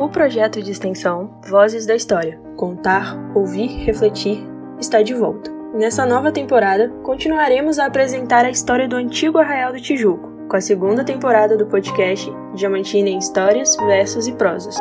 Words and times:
O 0.00 0.08
projeto 0.08 0.62
de 0.62 0.70
extensão 0.70 1.38
Vozes 1.46 1.84
da 1.84 1.94
História 1.94 2.40
Contar, 2.56 3.14
Ouvir, 3.34 3.66
Refletir 3.84 4.42
está 4.78 5.02
de 5.02 5.12
volta. 5.12 5.52
Nessa 5.74 6.06
nova 6.06 6.32
temporada, 6.32 6.88
continuaremos 7.02 7.78
a 7.78 7.84
apresentar 7.84 8.46
a 8.46 8.50
história 8.50 8.88
do 8.88 8.96
antigo 8.96 9.36
Arraial 9.36 9.74
do 9.74 9.78
Tijuco, 9.78 10.26
com 10.48 10.56
a 10.56 10.60
segunda 10.62 11.04
temporada 11.04 11.54
do 11.54 11.66
podcast 11.66 12.32
Diamantina 12.54 13.10
em 13.10 13.18
Histórias, 13.18 13.76
Versos 13.76 14.26
e 14.26 14.32
Prosas. 14.32 14.78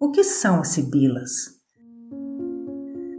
O 0.00 0.10
que 0.10 0.24
são 0.24 0.60
as 0.60 0.68
sibilas? 0.68 1.60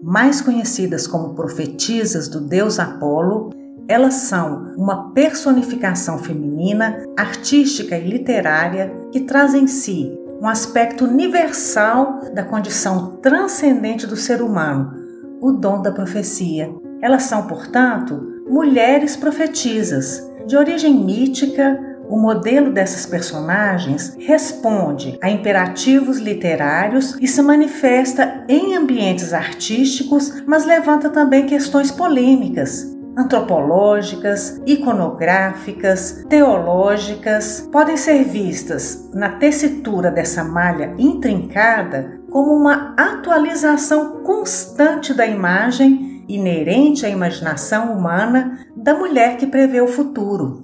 Mais 0.02 0.41
conhecidas 0.41 1.05
como 1.05 1.36
profetisas 1.36 2.27
do 2.27 2.41
deus 2.41 2.80
Apolo, 2.80 3.52
elas 3.88 4.15
são 4.15 4.73
uma 4.77 5.11
personificação 5.11 6.18
feminina, 6.18 7.04
artística 7.18 7.97
e 7.97 8.10
literária 8.10 8.91
que 9.11 9.21
traz 9.21 9.54
em 9.54 9.68
si 9.68 10.18
um 10.41 10.47
aspecto 10.47 11.05
universal 11.05 12.21
da 12.33 12.43
condição 12.43 13.18
transcendente 13.21 14.05
do 14.05 14.15
ser 14.15 14.41
humano, 14.41 14.93
o 15.39 15.51
dom 15.51 15.82
da 15.82 15.91
profecia. 15.91 16.74
Elas 17.01 17.24
são, 17.24 17.47
portanto, 17.47 18.43
mulheres 18.50 19.15
profetisas, 19.15 20.29
de 20.46 20.57
origem 20.57 20.93
mítica. 20.93 21.79
O 22.10 22.18
modelo 22.18 22.71
dessas 22.71 23.05
personagens 23.05 24.15
responde 24.19 25.18
a 25.21 25.29
imperativos 25.29 26.18
literários 26.18 27.18
e 27.21 27.27
se 27.27 27.41
manifesta 27.41 28.43
em 28.50 28.75
ambientes 28.75 29.33
artísticos, 29.33 30.43
mas 30.46 30.65
levanta 30.65 31.10
também 31.10 31.46
questões 31.46 31.89
polêmicas, 31.89 32.92
antropológicas, 33.17 34.62
iconográficas, 34.66 36.23
teológicas, 36.28 37.67
podem 37.72 37.98
ser 37.98 38.23
vistas 38.23 39.09
na 39.14 39.38
tessitura 39.38 40.09
dessa 40.09 40.44
malha 40.44 40.94
intrincada 40.97 42.20
como 42.30 42.52
uma 42.53 42.95
atualização 42.97 44.23
constante 44.23 45.14
da 45.14 45.25
imagem 45.25 46.25
inerente 46.28 47.05
à 47.05 47.09
imaginação 47.09 47.94
humana 47.94 48.66
da 48.75 48.95
mulher 48.95 49.38
que 49.38 49.45
prevê 49.45 49.81
o 49.81 49.88
futuro. 49.88 50.64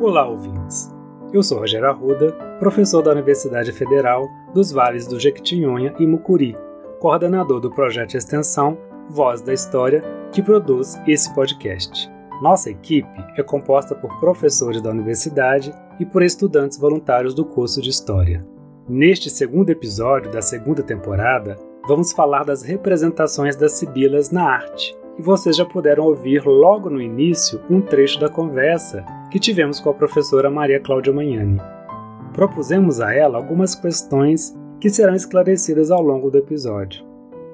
Olá, 0.00 0.28
ouvintes. 0.28 0.92
Eu 1.32 1.42
sou 1.42 1.58
Rogério 1.58 1.88
Arruda, 1.88 2.32
professor 2.58 3.02
da 3.02 3.10
Universidade 3.12 3.72
Federal 3.72 4.28
dos 4.54 4.70
Vales 4.70 5.06
do 5.06 5.18
Jequitinhonha 5.18 5.94
e 5.98 6.06
Mucuri, 6.06 6.56
coordenador 6.98 7.60
do 7.60 7.70
projeto 7.70 8.10
de 8.10 8.16
extensão 8.16 8.76
Voz 9.08 9.40
da 9.40 9.52
História, 9.52 10.02
que 10.32 10.42
produz 10.42 11.00
esse 11.06 11.32
podcast. 11.34 12.10
Nossa 12.42 12.70
equipe 12.70 13.08
é 13.36 13.42
composta 13.42 13.94
por 13.94 14.18
professores 14.20 14.82
da 14.82 14.90
universidade 14.90 15.72
e 15.98 16.04
por 16.04 16.22
estudantes 16.22 16.78
voluntários 16.78 17.34
do 17.34 17.44
curso 17.44 17.80
de 17.80 17.90
História. 17.90 18.44
Neste 18.88 19.30
segundo 19.30 19.70
episódio 19.70 20.30
da 20.30 20.42
segunda 20.42 20.82
temporada, 20.82 21.56
vamos 21.86 22.12
falar 22.12 22.44
das 22.44 22.62
representações 22.62 23.56
das 23.56 23.72
sibilas 23.72 24.30
na 24.30 24.44
arte. 24.44 24.96
E 25.18 25.22
vocês 25.22 25.56
já 25.56 25.64
puderam 25.64 26.04
ouvir 26.04 26.44
logo 26.46 26.88
no 26.88 27.00
início 27.00 27.60
um 27.68 27.80
trecho 27.80 28.20
da 28.20 28.28
conversa 28.28 29.04
que 29.30 29.40
tivemos 29.40 29.80
com 29.80 29.90
a 29.90 29.94
professora 29.94 30.50
Maria 30.50 30.80
Cláudia 30.80 31.12
Magnani. 31.12 31.60
Propusemos 32.32 33.00
a 33.00 33.12
ela 33.12 33.36
algumas 33.36 33.74
questões 33.74 34.56
que 34.80 34.88
serão 34.90 35.14
esclarecidas 35.14 35.90
ao 35.90 36.02
longo 36.02 36.30
do 36.30 36.38
episódio. 36.38 37.04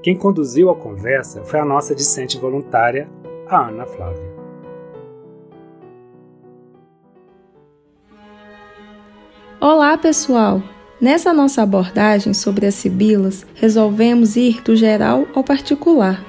Quem 0.03 0.17
conduziu 0.17 0.71
a 0.71 0.77
conversa 0.77 1.43
foi 1.45 1.59
a 1.59 1.65
nossa 1.65 1.95
discente 1.95 2.39
voluntária, 2.39 3.09
a 3.49 3.69
Ana 3.69 3.87
Flávia. 3.87 4.35
Olá, 9.61 9.97
pessoal! 9.97 10.63
Nessa 11.01 11.33
nossa 11.33 11.63
abordagem 11.63 12.35
sobre 12.35 12.67
as 12.67 12.75
sibilas, 12.75 13.47
resolvemos 13.55 14.37
ir 14.37 14.63
do 14.63 14.77
geral 14.77 15.27
ao 15.35 15.43
particular, 15.43 16.23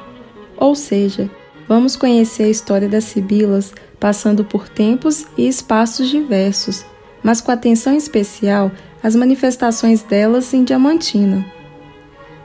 ou 0.57 0.73
seja, 0.73 1.29
vamos 1.67 1.95
conhecer 1.95 2.43
a 2.43 2.49
história 2.49 2.87
das 2.87 3.03
sibilas 3.03 3.73
passando 3.99 4.43
por 4.43 4.69
tempos 4.69 5.25
e 5.37 5.47
espaços 5.47 6.09
diversos, 6.09 6.85
mas 7.21 7.41
com 7.41 7.51
atenção 7.51 7.95
especial 7.95 8.71
as 9.05 9.15
manifestações 9.15 10.01
delas 10.01 10.51
em 10.51 10.63
Diamantina. 10.63 11.45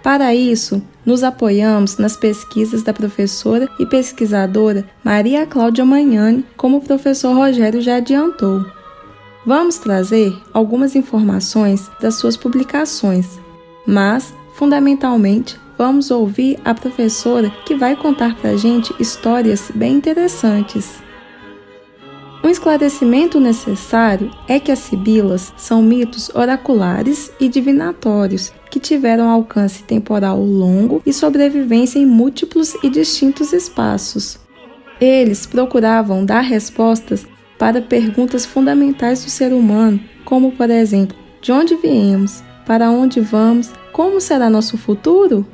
Para 0.02 0.34
isso, 0.34 0.82
nos 1.06 1.22
apoiamos 1.22 1.96
nas 1.96 2.18
pesquisas 2.18 2.82
da 2.82 2.92
professora 2.92 3.66
e 3.78 3.86
pesquisadora 3.86 4.84
Maria 5.02 5.46
Cláudia 5.46 5.86
Magnani, 5.86 6.44
como 6.58 6.76
o 6.76 6.82
professor 6.82 7.34
Rogério 7.34 7.80
já 7.80 7.96
adiantou. 7.96 8.62
Vamos 9.46 9.78
trazer 9.78 10.36
algumas 10.52 10.94
informações 10.94 11.90
das 11.98 12.16
suas 12.16 12.36
publicações, 12.36 13.38
mas, 13.86 14.34
fundamentalmente, 14.52 15.58
vamos 15.78 16.10
ouvir 16.10 16.58
a 16.62 16.74
professora 16.74 17.48
que 17.64 17.74
vai 17.74 17.96
contar 17.96 18.34
para 18.36 18.50
a 18.50 18.56
gente 18.58 18.94
histórias 19.00 19.72
bem 19.74 19.94
interessantes. 19.94 20.99
Um 22.42 22.48
esclarecimento 22.48 23.38
necessário 23.38 24.30
é 24.48 24.58
que 24.58 24.72
as 24.72 24.78
sibilas 24.78 25.52
são 25.58 25.82
mitos 25.82 26.30
oraculares 26.34 27.30
e 27.38 27.48
divinatórios 27.48 28.50
que 28.70 28.80
tiveram 28.80 29.28
alcance 29.28 29.82
temporal 29.82 30.42
longo 30.42 31.02
e 31.04 31.12
sobrevivência 31.12 31.98
em 31.98 32.06
múltiplos 32.06 32.74
e 32.82 32.88
distintos 32.88 33.52
espaços. 33.52 34.38
Eles 34.98 35.44
procuravam 35.44 36.24
dar 36.24 36.40
respostas 36.40 37.26
para 37.58 37.82
perguntas 37.82 38.46
fundamentais 38.46 39.22
do 39.22 39.30
ser 39.30 39.52
humano, 39.52 40.00
como, 40.24 40.52
por 40.52 40.70
exemplo, 40.70 41.16
de 41.42 41.52
onde 41.52 41.74
viemos, 41.76 42.42
para 42.64 42.90
onde 42.90 43.20
vamos, 43.20 43.70
como 43.92 44.18
será 44.18 44.48
nosso 44.48 44.78
futuro? 44.78 45.46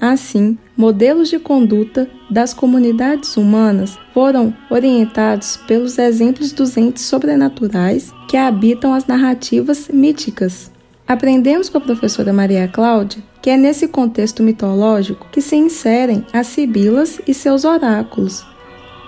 Assim, 0.00 0.58
modelos 0.76 1.28
de 1.28 1.38
conduta 1.38 2.08
das 2.30 2.52
comunidades 2.52 3.36
humanas 3.36 3.98
foram 4.12 4.54
orientados 4.70 5.56
pelos 5.56 5.98
exemplos 5.98 6.52
dos 6.52 6.76
entes 6.76 7.04
sobrenaturais 7.04 8.12
que 8.28 8.36
habitam 8.36 8.92
as 8.92 9.06
narrativas 9.06 9.88
míticas. 9.88 10.70
Aprendemos 11.06 11.68
com 11.68 11.78
a 11.78 11.80
professora 11.80 12.32
Maria 12.32 12.66
Cláudia 12.68 13.22
que 13.44 13.50
é 13.50 13.58
nesse 13.58 13.86
contexto 13.88 14.42
mitológico 14.42 15.26
que 15.30 15.42
se 15.42 15.54
inserem 15.54 16.24
as 16.32 16.46
sibilas 16.46 17.20
e 17.28 17.34
seus 17.34 17.66
oráculos. 17.66 18.42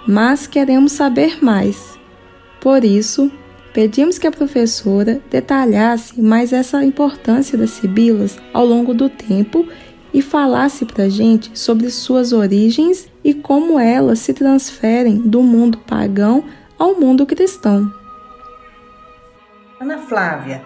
Mas 0.07 0.47
queremos 0.47 0.93
saber 0.93 1.43
mais. 1.43 1.99
Por 2.61 2.85
isso, 2.85 3.33
pedimos 3.73 4.19
que 4.19 4.27
a 4.27 4.31
professora 4.31 5.23
detalhasse 5.31 6.21
mais 6.21 6.53
essa 6.53 6.85
importância 6.85 7.57
das 7.57 7.71
sibilas 7.71 8.37
ao 8.53 8.67
longo 8.67 8.93
do 8.93 9.09
tempo 9.09 9.67
e 10.17 10.23
falasse 10.23 10.87
para 10.87 11.05
a 11.05 11.09
gente 11.11 11.51
sobre 11.59 11.91
suas 11.91 12.33
origens 12.33 13.07
e 13.23 13.35
como 13.35 13.79
elas 13.79 14.19
se 14.21 14.33
transferem 14.33 15.19
do 15.19 15.43
mundo 15.43 15.77
pagão 15.77 16.43
ao 16.79 16.99
mundo 16.99 17.27
cristão. 17.27 17.93
Ana 19.79 19.99
Flávia, 19.99 20.63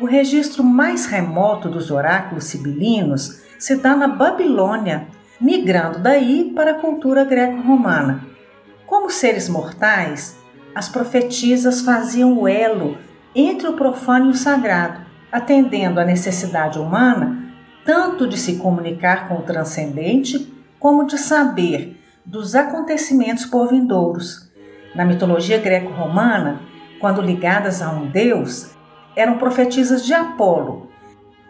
o 0.00 0.06
registro 0.06 0.64
mais 0.64 1.04
remoto 1.04 1.68
dos 1.68 1.90
oráculos 1.90 2.44
sibilinos 2.44 3.42
se 3.58 3.76
dá 3.76 3.94
na 3.94 4.08
Babilônia, 4.08 5.06
migrando 5.38 5.98
daí 5.98 6.50
para 6.54 6.70
a 6.70 6.80
cultura 6.80 7.24
greco-romana. 7.24 8.24
Como 8.86 9.10
seres 9.10 9.50
mortais, 9.50 10.34
as 10.74 10.88
profetisas 10.88 11.82
faziam 11.82 12.38
o 12.38 12.48
elo 12.48 12.96
entre 13.34 13.68
o 13.68 13.74
profano 13.74 14.28
e 14.28 14.30
o 14.30 14.34
sagrado, 14.34 15.00
atendendo 15.30 16.00
à 16.00 16.06
necessidade 16.06 16.78
humana 16.78 17.43
tanto 17.84 18.26
de 18.26 18.38
se 18.38 18.56
comunicar 18.56 19.28
com 19.28 19.36
o 19.36 19.42
transcendente, 19.42 20.52
como 20.78 21.06
de 21.06 21.18
saber 21.18 22.00
dos 22.24 22.54
acontecimentos 22.54 23.44
por 23.44 23.68
vindouros. 23.68 24.50
Na 24.94 25.04
mitologia 25.04 25.58
greco-romana, 25.58 26.60
quando 27.00 27.20
ligadas 27.20 27.82
a 27.82 27.90
um 27.90 28.10
deus, 28.10 28.70
eram 29.14 29.38
profetisas 29.38 30.04
de 30.04 30.14
Apolo 30.14 30.88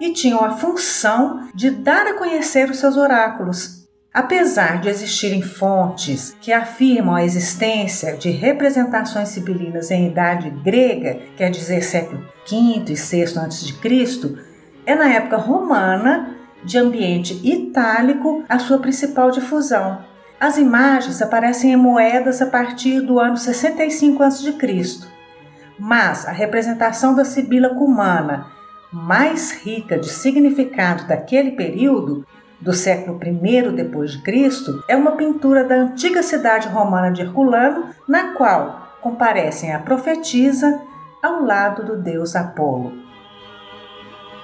e 0.01 0.13
tinham 0.13 0.45
a 0.45 0.53
função 0.53 1.49
de 1.55 1.71
dar 1.71 2.07
a 2.07 2.15
conhecer 2.15 2.69
os 2.71 2.79
seus 2.79 2.97
oráculos. 2.97 3.85
Apesar 4.13 4.81
de 4.81 4.89
existirem 4.89 5.43
fontes 5.43 6.37
que 6.41 6.53
afirmam 6.53 7.15
a 7.15 7.25
existência 7.25 8.17
de 8.17 8.31
representações 8.31 9.31
sibilinas 9.31 9.91
em 9.91 10.07
idade 10.09 10.51
grega, 10.51 11.19
quer 11.37 11.51
dizer 11.51 11.83
século 11.83 12.25
V 12.49 12.85
e 12.89 12.95
VI 12.95 13.25
a.C., 13.39 14.54
é 14.87 14.95
na 14.95 15.09
época 15.09 15.37
romana, 15.37 16.37
de 16.63 16.79
ambiente 16.79 17.41
itálico, 17.45 18.43
a 18.49 18.59
sua 18.59 18.79
principal 18.79 19.31
difusão. 19.31 19.99
As 20.41 20.57
imagens 20.59 21.23
aparecem 21.23 21.73
em 21.73 21.77
moedas 21.77 22.43
a 22.43 22.47
partir 22.47 23.01
do 23.01 23.19
ano 23.19 23.37
65 23.37 24.23
a.C., 24.23 24.55
mas 25.79 26.27
a 26.27 26.31
representação 26.31 27.15
da 27.15 27.25
Sibila 27.25 27.71
cumana, 27.71 28.47
mais 28.93 29.51
rica 29.51 29.99
de 29.99 30.09
significado 30.09 31.07
daquele 31.07 31.53
período, 31.53 32.25
do 32.61 32.73
século 32.73 33.21
I 33.23 33.71
depois 33.73 34.13
de 34.13 34.23
Cristo, 34.23 34.83
é 34.89 34.97
uma 34.97 35.13
pintura 35.13 35.65
da 35.65 35.75
antiga 35.75 36.23
cidade 36.23 36.69
romana 36.69 37.11
de 37.11 37.21
Herculano, 37.21 37.91
na 38.09 38.33
qual 38.33 38.89
comparecem 39.03 39.75
a 39.75 39.79
profetisa 39.79 40.81
ao 41.23 41.43
lado 41.43 41.85
do 41.85 41.97
deus 41.97 42.35
Apolo. 42.35 43.04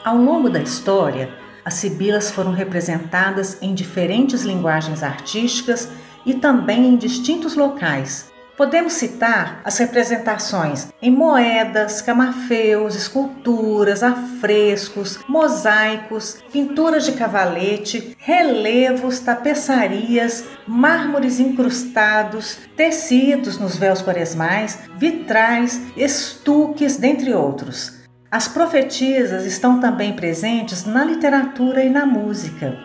Ao 0.03 0.17
longo 0.17 0.49
da 0.49 0.63
história, 0.63 1.29
as 1.63 1.75
sibilas 1.75 2.31
foram 2.31 2.53
representadas 2.53 3.59
em 3.61 3.75
diferentes 3.75 4.45
linguagens 4.45 5.03
artísticas 5.03 5.91
e 6.25 6.33
também 6.33 6.87
em 6.87 6.97
distintos 6.97 7.55
locais. 7.55 8.31
Podemos 8.57 8.95
citar 8.95 9.61
as 9.63 9.77
representações 9.77 10.89
em 11.03 11.11
moedas, 11.11 12.01
camafeus, 12.01 12.95
esculturas, 12.95 14.03
afrescos, 14.03 15.19
mosaicos, 15.29 16.43
pinturas 16.51 17.05
de 17.05 17.13
cavalete, 17.13 18.17
relevos, 18.19 19.21
tapeçarias, 19.21 20.45
mármores 20.67 21.39
incrustados, 21.39 22.57
tecidos 22.75 23.59
nos 23.59 23.77
véus 23.77 24.01
quaresmais, 24.01 24.79
vitrais, 24.97 25.79
estuques, 25.95 26.97
dentre 26.97 27.35
outros. 27.35 28.00
As 28.33 28.47
profetisas 28.47 29.45
estão 29.45 29.81
também 29.81 30.13
presentes 30.13 30.85
na 30.85 31.05
literatura 31.05 31.83
e 31.83 31.91
na 31.91 32.07
música. 32.07 32.79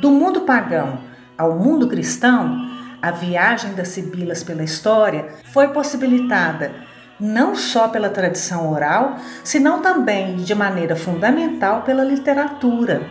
Do 0.00 0.10
mundo 0.10 0.40
pagão 0.40 0.98
ao 1.38 1.56
mundo 1.56 1.86
cristão, 1.86 2.68
a 3.00 3.12
viagem 3.12 3.74
das 3.74 3.88
sibilas 3.88 4.42
pela 4.42 4.64
história 4.64 5.28
foi 5.52 5.68
possibilitada 5.68 6.72
não 7.20 7.54
só 7.54 7.86
pela 7.86 8.08
tradição 8.10 8.72
oral, 8.72 9.18
senão 9.44 9.80
também 9.80 10.38
de 10.38 10.52
maneira 10.52 10.96
fundamental 10.96 11.82
pela 11.82 12.02
literatura. 12.02 13.02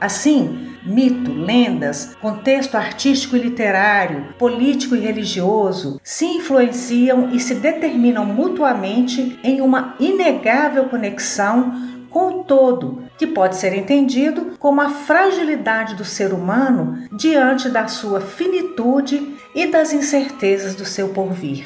Assim, 0.00 0.69
mito, 0.82 1.32
lendas, 1.32 2.16
contexto 2.20 2.76
artístico 2.76 3.36
e 3.36 3.40
literário, 3.40 4.34
político 4.38 4.96
e 4.96 5.00
religioso 5.00 6.00
se 6.02 6.24
influenciam 6.24 7.30
e 7.32 7.40
se 7.40 7.54
determinam 7.54 8.24
mutuamente 8.24 9.38
em 9.42 9.60
uma 9.60 9.94
inegável 10.00 10.84
conexão 10.86 11.90
com 12.10 12.40
o 12.40 12.44
todo, 12.44 13.04
que 13.16 13.26
pode 13.26 13.56
ser 13.56 13.72
entendido 13.72 14.56
como 14.58 14.80
a 14.80 14.90
fragilidade 14.90 15.94
do 15.94 16.04
ser 16.04 16.32
humano 16.32 17.04
diante 17.12 17.68
da 17.68 17.86
sua 17.86 18.20
finitude 18.20 19.36
e 19.54 19.66
das 19.66 19.92
incertezas 19.92 20.74
do 20.74 20.84
seu 20.84 21.10
porvir. 21.10 21.64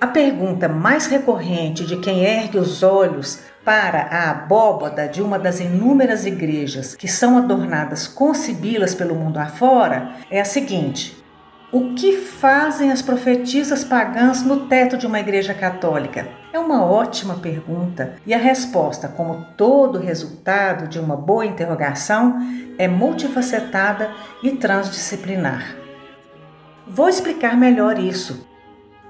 A 0.00 0.06
pergunta 0.06 0.68
mais 0.68 1.06
recorrente 1.06 1.84
de 1.84 1.96
quem 1.96 2.24
ergue 2.24 2.58
os 2.58 2.82
olhos 2.82 3.40
para 3.64 4.02
a 4.02 4.30
abóbada 4.30 5.08
de 5.08 5.22
uma 5.22 5.38
das 5.38 5.58
inúmeras 5.58 6.26
igrejas 6.26 6.94
que 6.94 7.08
são 7.08 7.38
adornadas 7.38 8.06
com 8.06 8.34
sibilas 8.34 8.94
pelo 8.94 9.14
mundo 9.14 9.38
afora 9.38 10.12
é 10.30 10.40
a 10.40 10.44
seguinte: 10.44 11.24
o 11.72 11.94
que 11.94 12.18
fazem 12.18 12.92
as 12.92 13.02
profetisas 13.02 13.82
pagãs 13.82 14.42
no 14.42 14.66
teto 14.66 14.96
de 14.96 15.06
uma 15.06 15.18
igreja 15.18 15.54
católica? 15.54 16.28
É 16.52 16.58
uma 16.58 16.84
ótima 16.84 17.34
pergunta 17.34 18.14
e 18.24 18.32
a 18.32 18.38
resposta, 18.38 19.08
como 19.08 19.44
todo 19.56 19.98
resultado 19.98 20.86
de 20.86 21.00
uma 21.00 21.16
boa 21.16 21.44
interrogação, 21.44 22.38
é 22.78 22.86
multifacetada 22.86 24.12
e 24.40 24.52
transdisciplinar. 24.52 25.74
Vou 26.86 27.08
explicar 27.08 27.56
melhor 27.56 27.98
isso. 27.98 28.46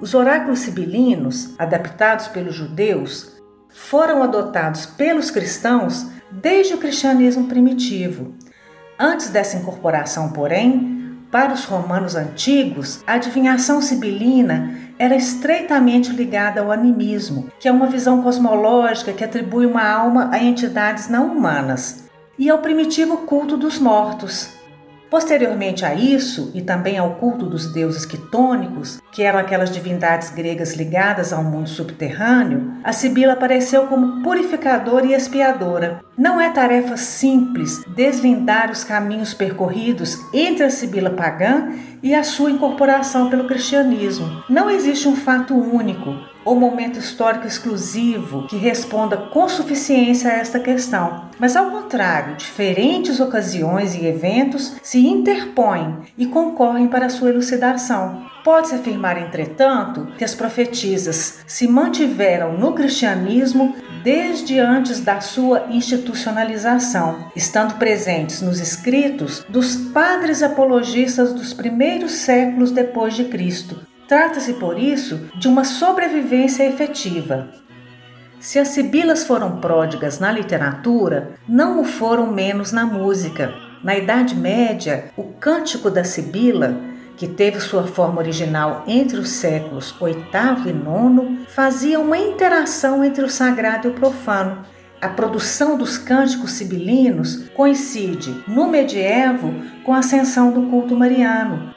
Os 0.00 0.15
oráculos 0.15 0.61
sibilinos, 0.61 1.55
adaptados 1.59 2.29
pelos 2.29 2.55
judeus, 2.55 3.34
foram 3.75 4.23
adotados 4.23 4.87
pelos 4.87 5.32
cristãos 5.32 6.06
desde 6.31 6.75
o 6.75 6.79
cristianismo 6.79 7.47
primitivo. 7.47 8.32
Antes 8.99 9.29
dessa 9.31 9.56
incorporação, 9.56 10.31
porém, 10.31 11.19
para 11.31 11.53
os 11.53 11.65
romanos 11.65 12.15
antigos, 12.15 13.03
a 13.05 13.15
adivinhação 13.15 13.82
sibilina 13.82 14.79
era 14.97 15.17
estreitamente 15.17 16.12
ligada 16.12 16.61
ao 16.61 16.71
animismo, 16.71 17.50
que 17.59 17.67
é 17.67 17.73
uma 17.73 17.88
visão 17.88 18.23
cosmológica 18.23 19.12
que 19.12 19.25
atribui 19.25 19.67
uma 19.67 19.85
alma 19.85 20.31
a 20.32 20.38
entidades 20.38 21.09
não 21.09 21.26
humanas, 21.26 22.05
e 22.38 22.49
ao 22.49 22.59
primitivo 22.59 23.19
culto 23.19 23.56
dos 23.56 23.81
mortos, 23.81 24.50
Posteriormente 25.14 25.84
a 25.84 25.94
isso, 25.94 26.50
e 26.56 26.61
também 26.61 26.99
ao 26.99 27.14
culto 27.14 27.46
dos 27.46 27.72
deuses 27.72 28.05
quitônicos, 28.05 29.00
que 29.12 29.22
eram 29.22 29.38
aquelas 29.38 29.70
divindades 29.70 30.31
gregas 30.31 30.75
ligadas 30.75 31.32
ao 31.32 31.44
mundo 31.44 31.69
subterrâneo, 31.69 32.75
a 32.82 32.93
Sibila 32.93 33.34
apareceu 33.34 33.87
como 33.87 34.25
purificadora 34.25 35.06
e 35.06 35.14
expiadora. 35.14 36.00
Não 36.19 36.40
é 36.40 36.50
tarefa 36.50 36.96
simples 36.96 37.84
deslindar 37.94 38.72
os 38.72 38.82
caminhos 38.82 39.32
percorridos 39.32 40.19
entre 40.32 40.64
a 40.64 40.70
Sibila 40.70 41.11
pagã 41.11 41.69
e 42.02 42.12
a 42.12 42.25
sua 42.25 42.50
incorporação 42.50 43.31
pelo 43.31 43.46
cristianismo. 43.46 44.43
Não 44.50 44.69
existe 44.69 45.06
um 45.06 45.14
fato 45.14 45.55
único, 45.55 46.12
ou 46.44 46.55
momento 46.55 46.99
histórico 46.99 47.46
exclusivo 47.46 48.46
que 48.46 48.56
responda 48.56 49.17
com 49.17 49.49
suficiência 49.49 50.31
a 50.31 50.35
esta 50.35 50.61
questão. 50.61 51.29
Mas, 51.38 51.56
ao 51.56 51.70
contrário, 51.70 52.37
diferentes 52.37 53.20
ocasiões 53.20 53.94
e 53.94 54.06
eventos 54.06 54.76
se 54.82 55.06
interpõem 55.06 55.99
e 56.17 56.26
concorrem 56.26 56.87
para 56.88 57.08
sua 57.08 57.31
elucidação. 57.31 58.26
Pode-se 58.44 58.75
afirmar, 58.75 59.17
entretanto, 59.17 60.08
que 60.19 60.25
as 60.25 60.35
profetisas 60.35 61.41
se 61.46 61.67
mantiveram 61.67 62.58
no 62.58 62.73
cristianismo 62.73 63.75
desde 64.02 64.58
antes 64.58 65.00
da 65.00 65.20
sua 65.20 65.67
institucionalização, 65.70 67.31
estando 67.35 67.76
presentes 67.79 68.43
nos 68.43 68.61
escritos 68.61 69.44
dos 69.49 69.76
padres 69.76 70.43
apologistas 70.43 71.32
dos 71.32 71.55
primeiros 71.55 72.12
séculos 72.12 72.70
depois 72.70 73.14
de 73.14 73.25
Cristo, 73.25 73.81
Trata-se, 74.06 74.55
por 74.55 74.79
isso, 74.79 75.31
de 75.37 75.49
uma 75.49 75.65
sobrevivência 75.65 76.65
efetiva. 76.65 77.49
Se 78.39 78.59
as 78.59 78.69
sibilas 78.69 79.25
foram 79.25 79.59
pródigas 79.59 80.19
na 80.21 80.31
literatura, 80.31 81.37
não 81.49 81.81
o 81.81 81.85
foram 81.85 82.31
menos 82.31 82.73
na 82.73 82.85
música. 82.85 83.55
Na 83.83 83.97
Idade 83.97 84.35
Média, 84.35 85.11
o 85.17 85.25
Cântico 85.25 85.91
da 85.91 86.05
Sibila, 86.05 86.77
que 87.17 87.27
teve 87.27 87.61
sua 87.61 87.85
forma 87.85 88.19
original 88.21 88.85
entre 88.87 89.19
os 89.19 89.31
séculos 89.31 89.95
VIII 89.99 90.17
e 90.67 90.71
IX, 90.71 91.49
fazia 91.49 91.99
uma 91.99 92.19
interação 92.19 93.03
entre 93.03 93.25
o 93.25 93.31
sagrado 93.31 93.89
e 93.89 93.91
o 93.91 93.95
profano. 93.95 94.65
A 95.00 95.09
produção 95.09 95.77
dos 95.77 95.97
cânticos 95.97 96.53
sibilinos 96.53 97.49
coincide, 97.50 98.43
no 98.49 98.69
medievo, 98.69 99.55
com 99.85 99.93
a 99.93 99.99
ascensão 99.99 100.50
do 100.50 100.62
culto 100.71 100.97
mariano, 100.97 101.74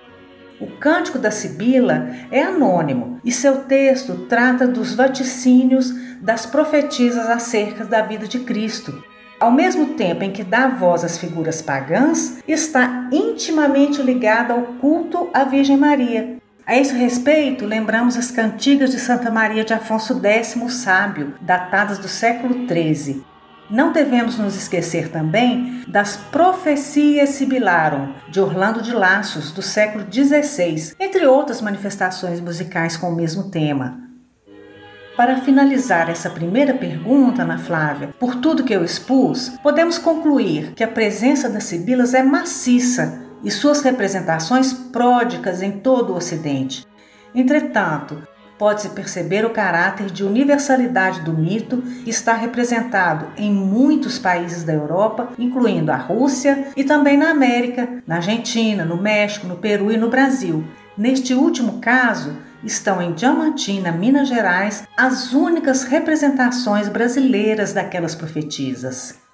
o 0.60 0.68
Cântico 0.68 1.20
da 1.20 1.30
Sibila 1.30 2.10
é 2.32 2.42
anônimo 2.42 3.20
e 3.24 3.32
seu 3.32 3.64
texto 3.64 4.26
trata 4.28 4.68
dos 4.68 4.94
vaticínios 4.94 5.94
das 6.20 6.46
profetisas 6.46 7.30
acerca 7.30 7.86
da 7.86 8.02
vida 8.02 8.28
de 8.28 8.40
Cristo. 8.40 9.04
Ao 9.40 9.52
mesmo 9.52 9.94
tempo 9.94 10.24
em 10.24 10.32
que 10.32 10.44
dá 10.44 10.68
voz 10.68 11.04
às 11.04 11.18
figuras 11.18 11.62
pagãs, 11.62 12.42
está 12.48 13.08
intimamente 13.12 14.02
ligado 14.02 14.52
ao 14.52 14.62
culto 14.80 15.30
à 15.32 15.44
Virgem 15.44 15.78
Maria. 15.78 16.38
A 16.66 16.76
esse 16.76 16.94
respeito, 16.96 17.66
lembramos 17.66 18.18
as 18.18 18.32
cantigas 18.32 18.90
de 18.90 19.00
Santa 19.00 19.30
Maria 19.30 19.64
de 19.64 19.74
Afonso 19.74 20.20
X 20.22 20.56
o 20.56 20.70
Sábio, 20.70 21.36
datadas 21.40 22.00
do 22.00 22.08
século 22.08 22.68
XIII. 22.68 23.24
Não 23.70 23.92
devemos 23.92 24.38
nos 24.38 24.56
esquecer 24.56 25.10
também 25.10 25.84
das 25.90 26.16
Profecias 26.16 27.32
Sibilarum, 27.32 28.14
de 28.30 28.40
Orlando 28.40 28.82
de 28.82 28.94
Laços, 28.94 29.52
do 29.52 29.62
século 29.62 30.06
XVI, 30.10 30.96
entre 30.98 31.28
outras 31.28 31.62
manifestações 31.62 32.40
musicais 32.40 32.96
com 32.96 33.10
o 33.10 33.16
mesmo 33.16 33.52
tema. 33.52 34.00
Para 35.18 35.42
finalizar 35.42 36.10
essa 36.10 36.30
primeira 36.30 36.74
pergunta, 36.76 37.42
Ana 37.42 37.58
Flávia, 37.58 38.14
por 38.18 38.36
tudo 38.36 38.64
que 38.64 38.74
eu 38.74 38.86
expus, 38.86 39.50
podemos 39.62 39.98
concluir 39.98 40.72
que 40.74 40.84
a 40.84 40.88
presença 40.88 41.50
das 41.50 41.66
sibilas 41.66 42.14
é 42.14 42.24
maciça 42.24 43.22
e 43.44 43.52
suas 43.52 43.82
representações 43.82 44.72
pródicas 44.72 45.62
em 45.62 45.72
todo 45.72 46.14
o 46.14 46.16
Ocidente. 46.16 46.86
Entretanto, 47.36 48.26
pode-se 48.58 48.90
perceber 48.90 49.46
o 49.46 49.52
caráter 49.52 50.08
de 50.08 50.24
universalidade 50.24 51.22
do 51.22 51.34
mito 51.34 51.82
que 52.04 52.10
está 52.10 52.34
representado 52.34 53.28
em 53.38 53.52
muitos 53.52 54.18
países 54.18 54.64
da 54.64 54.74
Europa, 54.74 55.30
incluindo 55.38 55.92
a 55.92 55.98
Rússia 55.98 56.70
e 56.76 56.84
também 56.84 57.18
na 57.18 57.30
América, 57.30 57.88
na 58.06 58.16
Argentina, 58.18 58.84
no 58.84 58.98
México, 58.98 59.48
no 59.48 59.58
Peru 59.58 59.92
e 59.92 59.98
no 59.98 60.10
Brasil. 60.10 60.64
Neste 60.98 61.34
último 61.34 61.80
caso, 61.80 62.36
estão 62.64 63.02
em 63.02 63.14
Diamantina, 63.14 63.92
Minas 63.92 64.28
Gerais, 64.28 64.84
as 64.98 65.34
únicas 65.34 65.84
representações 65.84 66.90
brasileiras 66.90 67.72
daquelas 67.74 68.16
profetisas. 68.16 69.27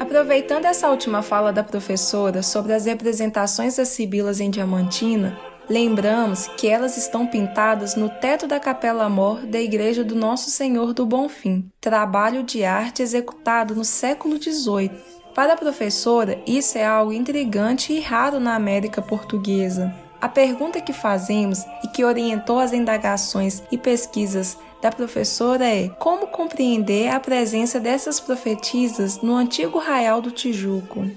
Aproveitando 0.00 0.64
essa 0.64 0.88
última 0.90 1.22
fala 1.22 1.52
da 1.52 1.64
professora 1.64 2.42
sobre 2.42 2.72
as 2.72 2.86
representações 2.86 3.76
das 3.76 3.88
sibilas 3.88 4.40
em 4.40 4.48
Diamantina, 4.48 5.38
lembramos 5.68 6.46
que 6.56 6.68
elas 6.68 6.96
estão 6.96 7.26
pintadas 7.26 7.96
no 7.96 8.08
teto 8.08 8.46
da 8.46 8.60
Capela 8.60 9.08
Mor 9.08 9.44
da 9.44 9.60
Igreja 9.60 10.04
do 10.04 10.14
Nosso 10.14 10.50
Senhor 10.50 10.94
do 10.94 11.04
Bom 11.04 11.28
Fim, 11.28 11.68
trabalho 11.80 12.42
de 12.42 12.64
arte 12.64 13.02
executado 13.02 13.74
no 13.74 13.84
século 13.84 14.40
XVIII 14.40 14.90
Para 15.34 15.54
a 15.54 15.56
professora, 15.56 16.38
isso 16.46 16.78
é 16.78 16.86
algo 16.86 17.12
intrigante 17.12 17.92
e 17.92 18.00
raro 18.00 18.38
na 18.38 18.54
América 18.54 19.02
Portuguesa. 19.02 20.07
A 20.20 20.28
pergunta 20.28 20.80
que 20.80 20.92
fazemos 20.92 21.64
e 21.84 21.88
que 21.88 22.04
orientou 22.04 22.58
as 22.58 22.72
indagações 22.72 23.62
e 23.70 23.78
pesquisas 23.78 24.58
da 24.82 24.90
professora 24.90 25.64
é 25.64 25.88
como 25.88 26.26
compreender 26.26 27.08
a 27.08 27.20
presença 27.20 27.78
dessas 27.78 28.18
profetisas 28.18 29.20
no 29.22 29.36
antigo 29.36 29.78
Raial 29.78 30.20
do 30.20 30.32
Tijuco. 30.32 31.08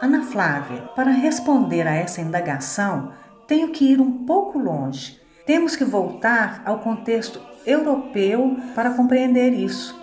Ana 0.00 0.22
Flávia, 0.22 0.82
para 0.94 1.10
responder 1.10 1.86
a 1.86 1.94
essa 1.94 2.20
indagação, 2.20 3.12
tenho 3.46 3.68
que 3.70 3.84
ir 3.84 4.00
um 4.00 4.24
pouco 4.24 4.58
longe. 4.58 5.20
Temos 5.44 5.74
que 5.74 5.84
voltar 5.84 6.62
ao 6.64 6.78
contexto 6.78 7.40
europeu 7.66 8.56
para 8.76 8.90
compreender 8.90 9.52
isso. 9.52 10.00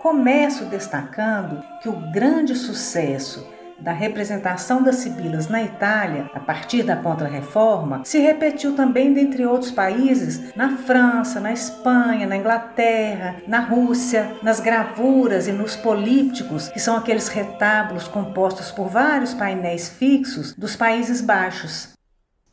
Começo 0.00 0.66
destacando 0.66 1.62
que 1.82 1.88
o 1.88 2.12
grande 2.12 2.54
sucesso 2.54 3.55
da 3.78 3.92
representação 3.92 4.82
das 4.82 4.96
sibilas 4.96 5.48
na 5.48 5.62
Itália, 5.62 6.30
a 6.34 6.40
partir 6.40 6.82
da 6.82 6.96
Contra-Reforma, 6.96 8.02
se 8.04 8.18
repetiu 8.18 8.74
também 8.74 9.12
dentre 9.12 9.46
outros 9.46 9.70
países, 9.70 10.54
na 10.54 10.76
França, 10.76 11.40
na 11.40 11.52
Espanha, 11.52 12.26
na 12.26 12.36
Inglaterra, 12.36 13.36
na 13.46 13.60
Rússia, 13.60 14.32
nas 14.42 14.60
gravuras 14.60 15.46
e 15.46 15.52
nos 15.52 15.76
polípticos, 15.76 16.68
que 16.68 16.80
são 16.80 16.96
aqueles 16.96 17.28
retábulos 17.28 18.08
compostos 18.08 18.70
por 18.70 18.88
vários 18.88 19.34
painéis 19.34 19.88
fixos 19.88 20.54
dos 20.54 20.76
Países 20.76 21.20
Baixos. 21.20 21.95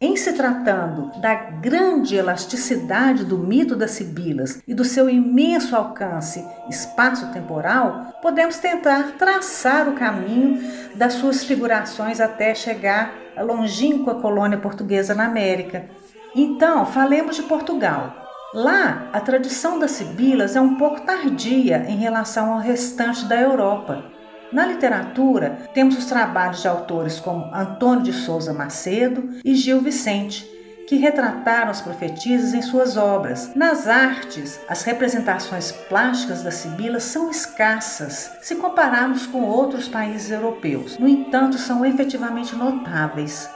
Em 0.03 0.17
se 0.17 0.33
tratando 0.33 1.17
da 1.21 1.33
grande 1.33 2.17
elasticidade 2.17 3.23
do 3.23 3.37
mito 3.37 3.73
das 3.73 3.91
Sibilas 3.91 4.61
e 4.67 4.73
do 4.73 4.83
seu 4.83 5.09
imenso 5.09 5.77
alcance 5.77 6.45
espaço-temporal, 6.69 8.13
podemos 8.21 8.57
tentar 8.57 9.13
traçar 9.17 9.87
o 9.87 9.93
caminho 9.93 10.61
das 10.93 11.13
suas 11.13 11.45
figurações 11.45 12.19
até 12.19 12.53
chegar 12.53 13.13
à 13.33 13.43
longínqua 13.43 14.15
colônia 14.15 14.57
portuguesa 14.57 15.15
na 15.15 15.23
América. 15.23 15.85
Então, 16.35 16.85
falemos 16.85 17.37
de 17.37 17.43
Portugal. 17.43 18.13
Lá, 18.53 19.07
a 19.13 19.21
tradição 19.21 19.79
das 19.79 19.91
Sibilas 19.91 20.57
é 20.57 20.59
um 20.59 20.75
pouco 20.75 20.99
tardia 20.99 21.85
em 21.87 21.95
relação 21.95 22.51
ao 22.51 22.59
restante 22.59 23.23
da 23.23 23.39
Europa. 23.39 24.03
Na 24.53 24.67
literatura, 24.67 25.67
temos 25.73 25.97
os 25.97 26.05
trabalhos 26.05 26.61
de 26.61 26.67
autores 26.67 27.19
como 27.19 27.51
Antônio 27.51 28.03
de 28.03 28.13
Souza 28.13 28.53
Macedo 28.53 29.27
e 29.43 29.55
Gil 29.55 29.81
Vicente, 29.81 30.47
que 30.87 30.95
retrataram 30.95 31.71
as 31.71 31.81
profetisas 31.81 32.53
em 32.53 32.61
suas 32.61 32.95
obras. 32.95 33.55
Nas 33.55 33.87
artes, 33.87 34.59
as 34.69 34.83
representações 34.83 35.71
plásticas 35.71 36.43
das 36.43 36.53
sibilas 36.53 37.01
são 37.01 37.31
escassas 37.31 38.31
se 38.43 38.55
compararmos 38.57 39.25
com 39.25 39.41
outros 39.41 39.87
países 39.87 40.29
europeus. 40.29 40.99
No 40.99 41.07
entanto, 41.07 41.57
são 41.57 41.83
efetivamente 41.83 42.55
notáveis. 42.55 43.49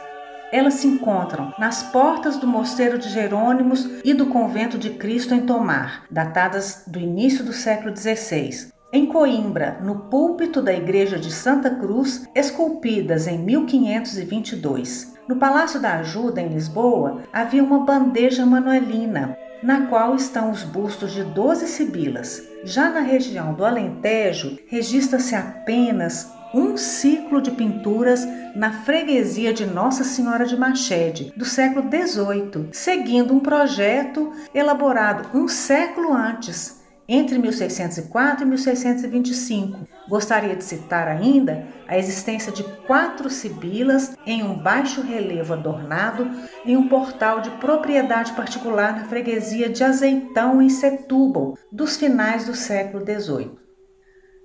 Elas 0.52 0.76
se 0.76 0.88
encontram 0.88 1.54
nas 1.60 1.84
portas 1.84 2.38
do 2.38 2.48
Mosteiro 2.48 2.98
de 2.98 3.10
Jerônimos 3.10 3.88
e 4.04 4.16
do 4.16 4.28
Convento 4.28 4.80
de 4.80 4.92
Cristo 4.92 5.36
em 5.36 5.42
Tomar, 5.42 6.06
datadas 6.10 6.86
do 6.88 6.98
início 6.98 7.44
do 7.44 7.54
século 7.54 7.96
XVI. 7.96 8.76
Em 8.92 9.06
Coimbra, 9.06 9.80
no 9.84 9.96
púlpito 10.10 10.62
da 10.62 10.72
Igreja 10.72 11.20
de 11.20 11.30
Santa 11.30 11.70
Cruz, 11.70 12.26
esculpidas 12.34 13.28
em 13.28 13.38
1522. 13.38 15.14
No 15.28 15.36
Palácio 15.36 15.78
da 15.82 15.96
Ajuda, 15.96 16.40
em 16.40 16.48
Lisboa, 16.48 17.24
havia 17.34 17.62
uma 17.62 17.84
bandeja 17.84 18.46
manuelina, 18.46 19.38
na 19.62 19.88
qual 19.88 20.16
estão 20.16 20.52
os 20.52 20.64
bustos 20.64 21.12
de 21.12 21.26
12 21.26 21.68
sibilas. 21.68 22.42
Já 22.64 22.90
na 22.90 23.02
região 23.02 23.54
do 23.54 23.66
Alentejo, 23.66 24.58
registra-se 24.68 25.36
apenas 25.36 26.32
um 26.54 26.78
ciclo 26.78 27.42
de 27.42 27.52
pinturas 27.52 28.26
na 28.56 28.72
freguesia 28.72 29.54
de 29.54 29.66
Nossa 29.66 30.06
Senhora 30.06 30.46
de 30.46 30.56
Machede, 30.56 31.34
do 31.36 31.44
século 31.44 31.90
XVIII, 31.90 32.70
seguindo 32.72 33.34
um 33.34 33.42
projeto 33.42 34.32
elaborado 34.54 35.38
um 35.38 35.46
século 35.50 36.14
antes, 36.14 36.77
entre 37.08 37.38
1604 37.38 38.44
e 38.44 38.48
1625. 38.48 39.88
Gostaria 40.10 40.56
de 40.56 40.64
citar 40.64 41.08
ainda 41.08 41.66
a 41.88 41.98
existência 41.98 42.52
de 42.52 42.64
quatro 42.86 43.30
sibilas 43.30 44.18
em 44.26 44.44
um 44.44 44.58
baixo 44.58 45.02
relevo 45.02 45.54
adornado 45.54 46.30
em 46.66 46.76
um 46.76 46.88
portal 46.88 47.40
de 47.40 47.50
propriedade 47.52 48.34
particular 48.34 48.94
na 48.94 49.06
freguesia 49.06 49.70
de 49.70 49.84
Azeitão, 49.84 50.62
em 50.62 50.70
Setúbal, 50.70 51.58
dos 51.72 51.96
finais 51.96 52.46
do 52.46 52.56
século 52.56 53.06
XVIII. 53.06 53.52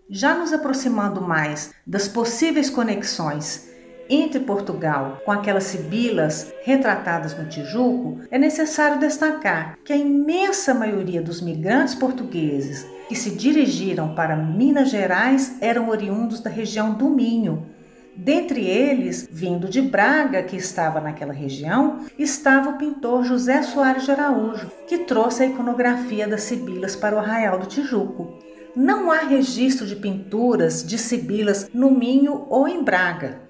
Já 0.09 0.35
nos 0.35 0.53
aproximando 0.53 1.21
mais 1.21 1.73
das 1.87 2.07
possíveis 2.07 2.69
conexões 2.69 3.72
entre 4.09 4.41
Portugal 4.41 5.21
com 5.25 5.33
aquelas 5.33 5.65
sibilas 5.65 6.53
retratadas 6.63 7.37
no 7.37 7.49
Tijuco, 7.49 8.21
é 8.31 8.39
necessário 8.39 8.99
destacar 8.99 9.79
que 9.85 9.93
a 9.93 9.97
imensa 9.97 10.75
maioria 10.75 11.23
dos 11.23 11.41
migrantes 11.41 11.95
portugueses 11.95 12.87
que 13.09 13.17
se 13.17 13.31
dirigiram 13.31 14.15
para 14.15 14.37
Minas 14.37 14.91
Gerais 14.91 15.57
eram 15.61 15.89
oriundos 15.89 16.41
da 16.41 16.51
região 16.51 16.95
do 16.95 17.11
Minho. 17.11 17.67
Dentre 18.15 18.67
eles, 18.67 19.27
vindo 19.31 19.69
de 19.69 19.81
Braga, 19.81 20.43
que 20.43 20.57
estava 20.57 21.01
naquela 21.01 21.33
região, 21.33 22.01
estava 22.19 22.71
o 22.71 22.79
pintor 22.79 23.25
José 23.25 23.63
Soares 23.63 24.05
de 24.05 24.11
Araújo, 24.11 24.71
que 24.87 24.99
trouxe 24.99 25.43
a 25.43 25.47
iconografia 25.47 26.29
das 26.29 26.43
sibilas 26.43 26.95
para 26.95 27.17
o 27.17 27.19
Arraial 27.19 27.59
do 27.59 27.67
Tijuco. 27.67 28.39
Não 28.77 29.11
há 29.11 29.19
registro 29.19 29.87
de 29.87 29.97
pinturas 29.97 30.83
de 30.83 30.99
sibilas 30.99 31.69
no 31.73 31.91
Minho 31.91 32.47
ou 32.49 32.69
em 32.69 32.83
Braga. 32.83 33.42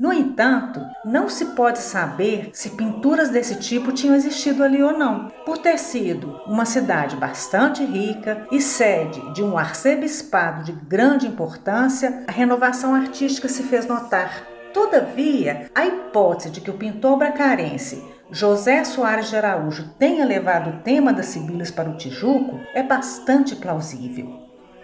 No 0.00 0.14
entanto, 0.14 0.80
não 1.04 1.28
se 1.28 1.44
pode 1.54 1.78
saber 1.78 2.48
se 2.54 2.70
pinturas 2.70 3.28
desse 3.28 3.56
tipo 3.56 3.92
tinham 3.92 4.14
existido 4.16 4.64
ali 4.64 4.82
ou 4.82 4.96
não, 4.96 5.28
por 5.44 5.58
ter 5.58 5.78
sido 5.78 6.40
uma 6.46 6.64
cidade 6.64 7.16
bastante 7.16 7.84
rica 7.84 8.46
e 8.50 8.62
sede 8.62 9.20
de 9.34 9.42
um 9.42 9.58
arcebispado 9.58 10.64
de 10.64 10.72
grande 10.72 11.26
importância, 11.26 12.24
a 12.26 12.32
renovação 12.32 12.94
artística 12.94 13.46
se 13.46 13.62
fez 13.62 13.86
notar. 13.86 14.46
Todavia, 14.72 15.70
a 15.74 15.84
hipótese 15.84 16.48
de 16.48 16.62
que 16.62 16.70
o 16.70 16.78
pintor 16.78 17.18
bracarense 17.18 18.02
José 18.30 18.82
Soares 18.84 19.28
de 19.28 19.36
Araújo 19.36 19.90
tenha 19.98 20.24
levado 20.24 20.70
o 20.70 20.82
tema 20.82 21.12
das 21.12 21.26
Sibilas 21.26 21.70
para 21.70 21.90
o 21.90 21.98
Tijuco 21.98 22.58
é 22.72 22.82
bastante 22.82 23.54
plausível. 23.54 24.39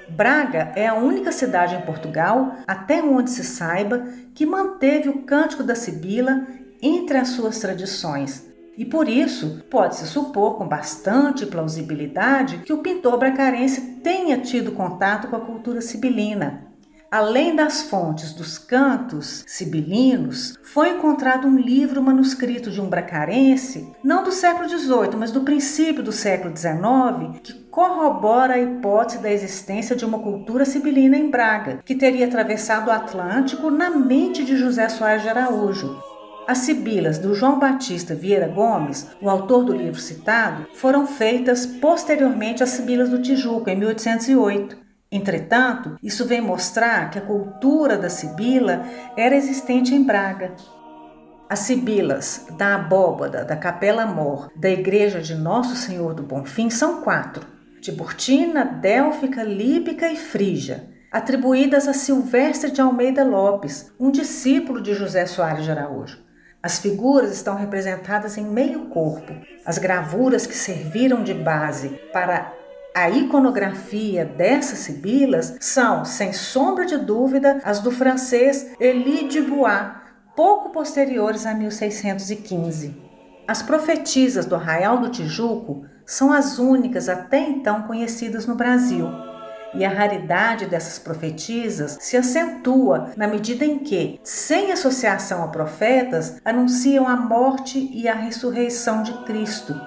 Braga 0.08 0.72
é 0.76 0.86
a 0.86 0.94
única 0.94 1.32
cidade 1.32 1.74
em 1.74 1.80
Portugal, 1.82 2.56
até 2.66 3.02
onde 3.02 3.30
se 3.30 3.42
saiba, 3.42 4.06
que 4.34 4.46
manteve 4.46 5.08
o 5.08 5.22
cântico 5.22 5.62
da 5.62 5.74
Sibila 5.74 6.46
entre 6.80 7.18
as 7.18 7.28
suas 7.28 7.58
tradições. 7.58 8.46
E 8.76 8.84
por 8.84 9.08
isso, 9.08 9.64
pode-se 9.70 10.06
supor 10.06 10.58
com 10.58 10.68
bastante 10.68 11.46
plausibilidade 11.46 12.58
que 12.58 12.72
o 12.72 12.78
pintor 12.78 13.18
bracarense 13.18 13.80
tenha 14.02 14.38
tido 14.38 14.72
contato 14.72 15.28
com 15.28 15.36
a 15.36 15.40
cultura 15.40 15.80
sibilina. 15.80 16.65
Além 17.16 17.56
das 17.56 17.80
fontes 17.80 18.34
dos 18.34 18.58
cantos 18.58 19.42
sibilinos, 19.46 20.58
foi 20.62 20.90
encontrado 20.90 21.48
um 21.48 21.56
livro 21.56 22.02
manuscrito 22.02 22.70
de 22.70 22.78
um 22.78 22.90
bracarense, 22.90 23.90
não 24.04 24.22
do 24.22 24.30
século 24.30 24.68
XVIII, 24.68 25.16
mas 25.16 25.30
do 25.30 25.40
princípio 25.40 26.02
do 26.02 26.12
século 26.12 26.54
XIX, 26.54 27.40
que 27.42 27.54
corrobora 27.70 28.52
a 28.52 28.58
hipótese 28.58 29.22
da 29.22 29.32
existência 29.32 29.96
de 29.96 30.04
uma 30.04 30.18
cultura 30.18 30.66
sibilina 30.66 31.16
em 31.16 31.30
Braga, 31.30 31.80
que 31.86 31.94
teria 31.94 32.26
atravessado 32.26 32.88
o 32.88 32.92
Atlântico 32.92 33.70
na 33.70 33.88
mente 33.88 34.44
de 34.44 34.54
José 34.54 34.86
Soares 34.90 35.22
de 35.22 35.30
Araújo. 35.30 35.98
As 36.46 36.58
sibilas 36.58 37.16
do 37.16 37.34
João 37.34 37.58
Batista 37.58 38.14
Vieira 38.14 38.46
Gomes, 38.46 39.08
o 39.22 39.30
autor 39.30 39.64
do 39.64 39.72
livro 39.74 39.98
citado, 39.98 40.66
foram 40.74 41.06
feitas 41.06 41.64
posteriormente 41.64 42.62
às 42.62 42.68
sibilas 42.68 43.08
do 43.08 43.22
Tijuco, 43.22 43.70
em 43.70 43.76
1808. 43.78 44.84
Entretanto, 45.16 45.96
isso 46.02 46.26
vem 46.26 46.42
mostrar 46.42 47.10
que 47.10 47.18
a 47.18 47.22
cultura 47.22 47.96
da 47.96 48.10
Sibila 48.10 48.84
era 49.16 49.34
existente 49.34 49.94
em 49.94 50.02
Braga. 50.02 50.54
As 51.48 51.60
sibilas 51.60 52.46
da 52.58 52.74
abóbada 52.74 53.42
da 53.42 53.56
Capela 53.56 54.04
Mor 54.04 54.50
da 54.54 54.68
Igreja 54.68 55.22
de 55.22 55.34
Nosso 55.34 55.74
Senhor 55.74 56.12
do 56.12 56.22
Bonfim 56.22 56.68
são 56.68 57.00
quatro: 57.00 57.46
Tiburtina, 57.80 58.62
Délfica, 58.62 59.42
Líbica 59.42 60.06
e 60.12 60.16
Frígia, 60.16 60.86
atribuídas 61.10 61.88
a 61.88 61.94
Silvestre 61.94 62.70
de 62.70 62.82
Almeida 62.82 63.24
Lopes, 63.24 63.90
um 63.98 64.10
discípulo 64.10 64.82
de 64.82 64.92
José 64.92 65.24
Soares 65.24 65.64
de 65.64 65.70
Araújo. 65.70 66.26
As 66.62 66.78
figuras 66.78 67.32
estão 67.32 67.56
representadas 67.56 68.36
em 68.36 68.44
meio 68.44 68.90
corpo. 68.90 69.32
As 69.64 69.78
gravuras 69.78 70.46
que 70.46 70.54
serviram 70.54 71.22
de 71.22 71.32
base 71.32 71.98
para 72.12 72.52
a 72.96 73.10
iconografia 73.10 74.24
dessas 74.24 74.78
sibilas 74.78 75.54
são, 75.60 76.02
sem 76.02 76.32
sombra 76.32 76.86
de 76.86 76.96
dúvida, 76.96 77.60
as 77.62 77.78
do 77.78 77.90
francês 77.90 78.74
Élie 78.80 79.28
Dubois, 79.28 79.90
pouco 80.34 80.70
posteriores 80.70 81.44
a 81.44 81.52
1615. 81.52 82.96
As 83.46 83.60
profetisas 83.60 84.46
do 84.46 84.54
Arraial 84.54 84.98
do 84.98 85.10
Tijuco 85.10 85.84
são 86.06 86.32
as 86.32 86.58
únicas 86.58 87.10
até 87.10 87.38
então 87.38 87.82
conhecidas 87.82 88.46
no 88.46 88.54
Brasil. 88.54 89.06
e 89.74 89.84
a 89.84 89.90
raridade 89.90 90.64
dessas 90.64 90.98
profetisas 90.98 91.98
se 92.00 92.16
acentua 92.16 93.10
na 93.14 93.26
medida 93.26 93.62
em 93.62 93.78
que, 93.80 94.18
sem 94.24 94.72
associação 94.72 95.44
a 95.44 95.48
profetas, 95.48 96.40
anunciam 96.42 97.06
a 97.06 97.14
morte 97.14 97.90
e 97.92 98.08
a 98.08 98.14
ressurreição 98.14 99.02
de 99.02 99.12
Cristo, 99.24 99.78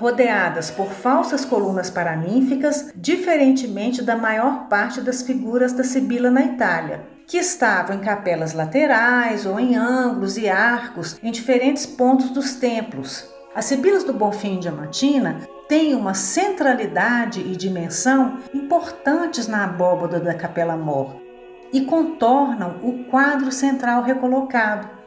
rodeadas 0.00 0.70
por 0.70 0.88
falsas 0.88 1.44
colunas 1.44 1.90
paraníficas, 1.90 2.90
diferentemente 2.96 4.02
da 4.02 4.16
maior 4.16 4.66
parte 4.66 5.02
das 5.02 5.20
figuras 5.20 5.74
da 5.74 5.84
Sibila 5.84 6.30
na 6.30 6.42
Itália, 6.42 7.02
que 7.26 7.36
estavam 7.36 7.96
em 7.96 8.00
capelas 8.00 8.54
laterais 8.54 9.44
ou 9.44 9.60
em 9.60 9.76
ângulos 9.76 10.38
e 10.38 10.48
arcos 10.48 11.18
em 11.22 11.30
diferentes 11.30 11.84
pontos 11.84 12.30
dos 12.30 12.54
templos. 12.54 13.28
As 13.54 13.66
Sibilas 13.66 14.02
do 14.02 14.14
Bonfim 14.14 14.58
Diamantina 14.58 15.40
têm 15.68 15.94
uma 15.94 16.14
centralidade 16.14 17.40
e 17.40 17.54
dimensão 17.54 18.38
importantes 18.54 19.46
na 19.46 19.64
abóboda 19.64 20.18
da 20.18 20.32
Capela 20.32 20.76
Mor 20.76 21.20
e 21.72 21.82
contornam 21.82 22.76
o 22.82 23.04
quadro 23.04 23.52
central 23.52 24.02
recolocado. 24.02 24.99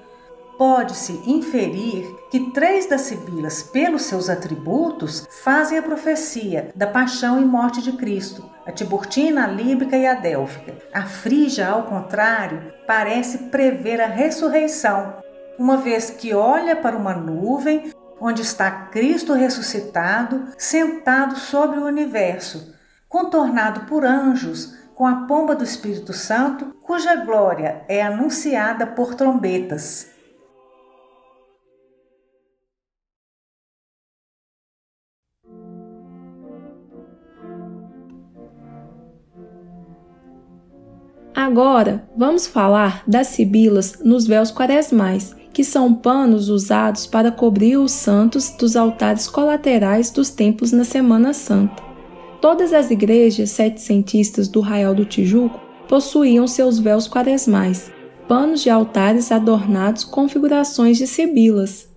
Pode-se 0.58 1.22
inferir 1.26 2.16
que 2.30 2.52
três 2.52 2.86
das 2.88 3.02
sibilas, 3.02 3.64
pelos 3.64 4.04
seus 4.04 4.30
atributos, 4.30 5.28
fazem 5.44 5.78
a 5.78 5.82
profecia 5.82 6.70
da 6.76 6.86
paixão 6.86 7.42
e 7.42 7.46
morte 7.46 7.82
de 7.82 7.94
Cristo: 7.94 8.48
a 8.66 8.72
tiburtina, 8.72 9.46
a 9.46 9.48
líbica 9.48 9.98
e 9.98 10.06
a 10.06 10.14
délfica. 10.14 10.76
A 10.94 11.04
frígia, 11.04 11.68
ao 11.68 11.84
contrário, 11.84 12.72
parece 12.86 13.50
prever 13.50 14.00
a 14.00 14.08
ressurreição, 14.08 15.16
uma 15.58 15.78
vez 15.78 16.10
que 16.10 16.34
olha 16.34 16.76
para 16.76 16.98
uma 16.98 17.14
nuvem 17.14 17.92
onde 18.20 18.42
está 18.42 18.72
Cristo 18.72 19.34
ressuscitado, 19.34 20.48
sentado 20.58 21.36
sobre 21.38 21.80
o 21.80 21.86
universo, 21.86 22.74
contornado 23.10 23.82
por 23.82 24.06
anjos, 24.06 24.74
com 24.96 25.06
a 25.06 25.26
pomba 25.26 25.56
do 25.56 25.64
Espírito 25.64 26.14
Santo, 26.14 26.76
cuja 26.84 27.16
glória 27.16 27.84
é 27.88 28.02
anunciada 28.02 28.86
por 28.86 29.16
trombetas. 29.16 30.13
Agora, 41.36 42.08
vamos 42.16 42.46
falar 42.46 43.04
das 43.08 43.28
sibilas 43.28 44.00
nos 44.04 44.28
véus 44.28 44.52
quaresmais, 44.52 45.36
que 45.52 45.64
são 45.64 45.94
panos 45.94 46.48
usados 46.48 47.08
para 47.08 47.32
cobrir 47.32 47.78
os 47.78 47.92
santos 47.92 48.52
dos 48.52 48.76
altares 48.76 49.28
colaterais 49.28 50.12
dos 50.12 50.30
templos 50.30 50.72
na 50.72 50.84
Semana 50.84 51.34
Santa. 51.34 51.82
Todas 52.40 52.74
as 52.74 52.92
igrejas 52.92 53.52
setecentistas 53.52 54.48
do 54.48 54.60
Raial 54.60 54.94
do 54.94 55.06
Tijuco 55.06 55.60
possuíam 55.88 56.48
seus 56.48 56.78
véus 56.78 57.08
quaresmais, 57.08 57.92
panos 58.28 58.62
de 58.62 58.70
altares 58.70 59.32
adornados 59.32 60.04
com 60.04 60.28
figurações 60.28 60.98
de 60.98 61.08
sibilas. 61.08 61.93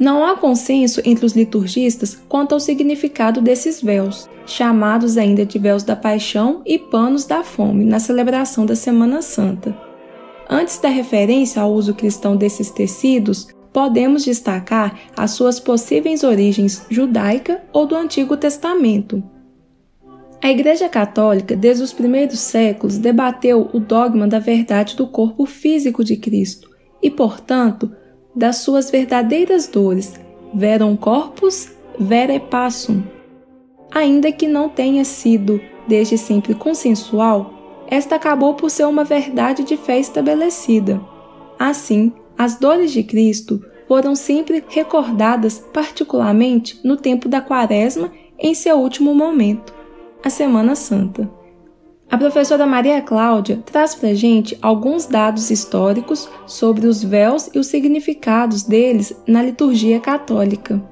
Não 0.00 0.24
há 0.24 0.34
consenso 0.34 1.02
entre 1.04 1.26
os 1.26 1.34
liturgistas 1.34 2.18
quanto 2.26 2.52
ao 2.54 2.60
significado 2.60 3.42
desses 3.42 3.82
véus, 3.82 4.30
chamados 4.46 5.18
ainda 5.18 5.44
de 5.44 5.58
véus 5.58 5.82
da 5.82 5.94
paixão 5.94 6.62
e 6.64 6.78
panos 6.78 7.26
da 7.26 7.44
fome, 7.44 7.84
na 7.84 8.00
celebração 8.00 8.64
da 8.64 8.74
Semana 8.74 9.20
Santa. 9.20 9.76
Antes 10.48 10.78
da 10.78 10.88
referência 10.88 11.60
ao 11.60 11.72
uso 11.72 11.92
cristão 11.92 12.34
desses 12.34 12.70
tecidos, 12.70 13.48
podemos 13.74 14.24
destacar 14.24 14.98
as 15.14 15.32
suas 15.32 15.60
possíveis 15.60 16.24
origens 16.24 16.86
judaica 16.88 17.62
ou 17.70 17.86
do 17.86 17.94
Antigo 17.94 18.38
Testamento. 18.38 19.22
A 20.42 20.50
Igreja 20.50 20.88
Católica, 20.88 21.54
desde 21.54 21.84
os 21.84 21.92
primeiros 21.92 22.38
séculos, 22.38 22.96
debateu 22.96 23.68
o 23.74 23.78
dogma 23.78 24.26
da 24.26 24.38
verdade 24.38 24.96
do 24.96 25.06
corpo 25.06 25.44
físico 25.44 26.02
de 26.02 26.16
Cristo 26.16 26.70
e, 27.02 27.10
portanto, 27.10 27.92
das 28.34 28.58
suas 28.58 28.90
verdadeiras 28.90 29.66
dores, 29.66 30.14
verum 30.54 30.96
corpus, 30.96 31.70
vere 31.98 32.38
passum. 32.40 33.02
Ainda 33.92 34.30
que 34.30 34.46
não 34.46 34.68
tenha 34.68 35.04
sido 35.04 35.60
desde 35.88 36.16
sempre 36.16 36.54
consensual, 36.54 37.84
esta 37.88 38.14
acabou 38.14 38.54
por 38.54 38.70
ser 38.70 38.86
uma 38.86 39.02
verdade 39.02 39.64
de 39.64 39.76
fé 39.76 39.98
estabelecida. 39.98 41.00
Assim, 41.58 42.12
as 42.38 42.54
dores 42.54 42.92
de 42.92 43.02
Cristo 43.02 43.64
foram 43.88 44.14
sempre 44.14 44.64
recordadas, 44.68 45.58
particularmente 45.72 46.78
no 46.84 46.96
tempo 46.96 47.28
da 47.28 47.40
Quaresma, 47.40 48.12
em 48.38 48.54
seu 48.54 48.78
último 48.78 49.12
momento, 49.14 49.74
a 50.24 50.30
Semana 50.30 50.76
Santa. 50.76 51.39
A 52.10 52.18
professora 52.18 52.66
Maria 52.66 53.00
Cláudia 53.00 53.62
traz 53.64 53.94
para 53.94 54.12
gente 54.14 54.58
alguns 54.60 55.06
dados 55.06 55.48
históricos 55.48 56.28
sobre 56.44 56.88
os 56.88 57.04
véus 57.04 57.48
e 57.54 57.58
os 57.58 57.68
significados 57.68 58.64
deles 58.64 59.14
na 59.28 59.40
liturgia 59.40 60.00
católica. 60.00 60.82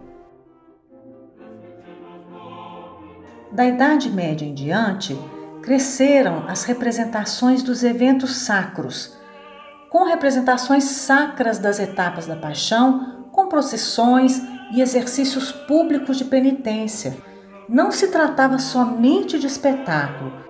Da 3.51 3.67
Idade 3.67 4.09
Média 4.11 4.47
em 4.47 4.55
diante, 4.55 5.19
cresceram 5.61 6.45
as 6.47 6.63
representações 6.63 7.65
dos 7.65 7.83
eventos 7.83 8.37
sacros, 8.37 9.19
com 9.91 10.05
representações 10.05 10.85
sacras 10.85 11.59
das 11.59 11.81
etapas 11.81 12.29
da 12.29 12.37
paixão, 12.37 13.25
com 13.33 13.49
procissões 13.49 14.41
e 14.73 14.81
exercícios 14.81 15.51
públicos 15.51 16.17
de 16.17 16.27
penitência. 16.27 17.17
Não 17.69 17.91
se 17.91 18.07
tratava 18.09 18.59
somente 18.59 19.37
de 19.37 19.49
espetáculo, 19.49 20.48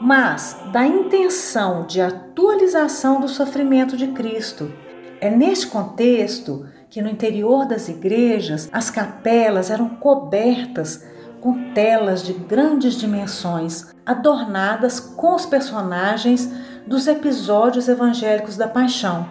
mas 0.00 0.56
da 0.72 0.86
intenção 0.86 1.86
de 1.86 2.00
atualização 2.00 3.20
do 3.20 3.28
sofrimento 3.28 3.96
de 3.96 4.08
Cristo. 4.08 4.72
É 5.20 5.30
neste 5.30 5.66
contexto 5.66 6.66
que 6.90 7.00
no 7.00 7.08
interior 7.08 7.66
das 7.66 7.88
igrejas 7.88 8.68
as 8.72 8.90
capelas 8.90 9.70
eram 9.70 9.88
cobertas 9.88 11.04
com 11.40 11.72
telas 11.72 12.22
de 12.22 12.32
grandes 12.32 12.94
dimensões, 12.94 13.92
adornadas 14.06 14.98
com 14.98 15.34
os 15.34 15.44
personagens 15.44 16.50
dos 16.86 17.06
episódios 17.06 17.88
evangélicos 17.88 18.56
da 18.56 18.68
Paixão. 18.68 19.28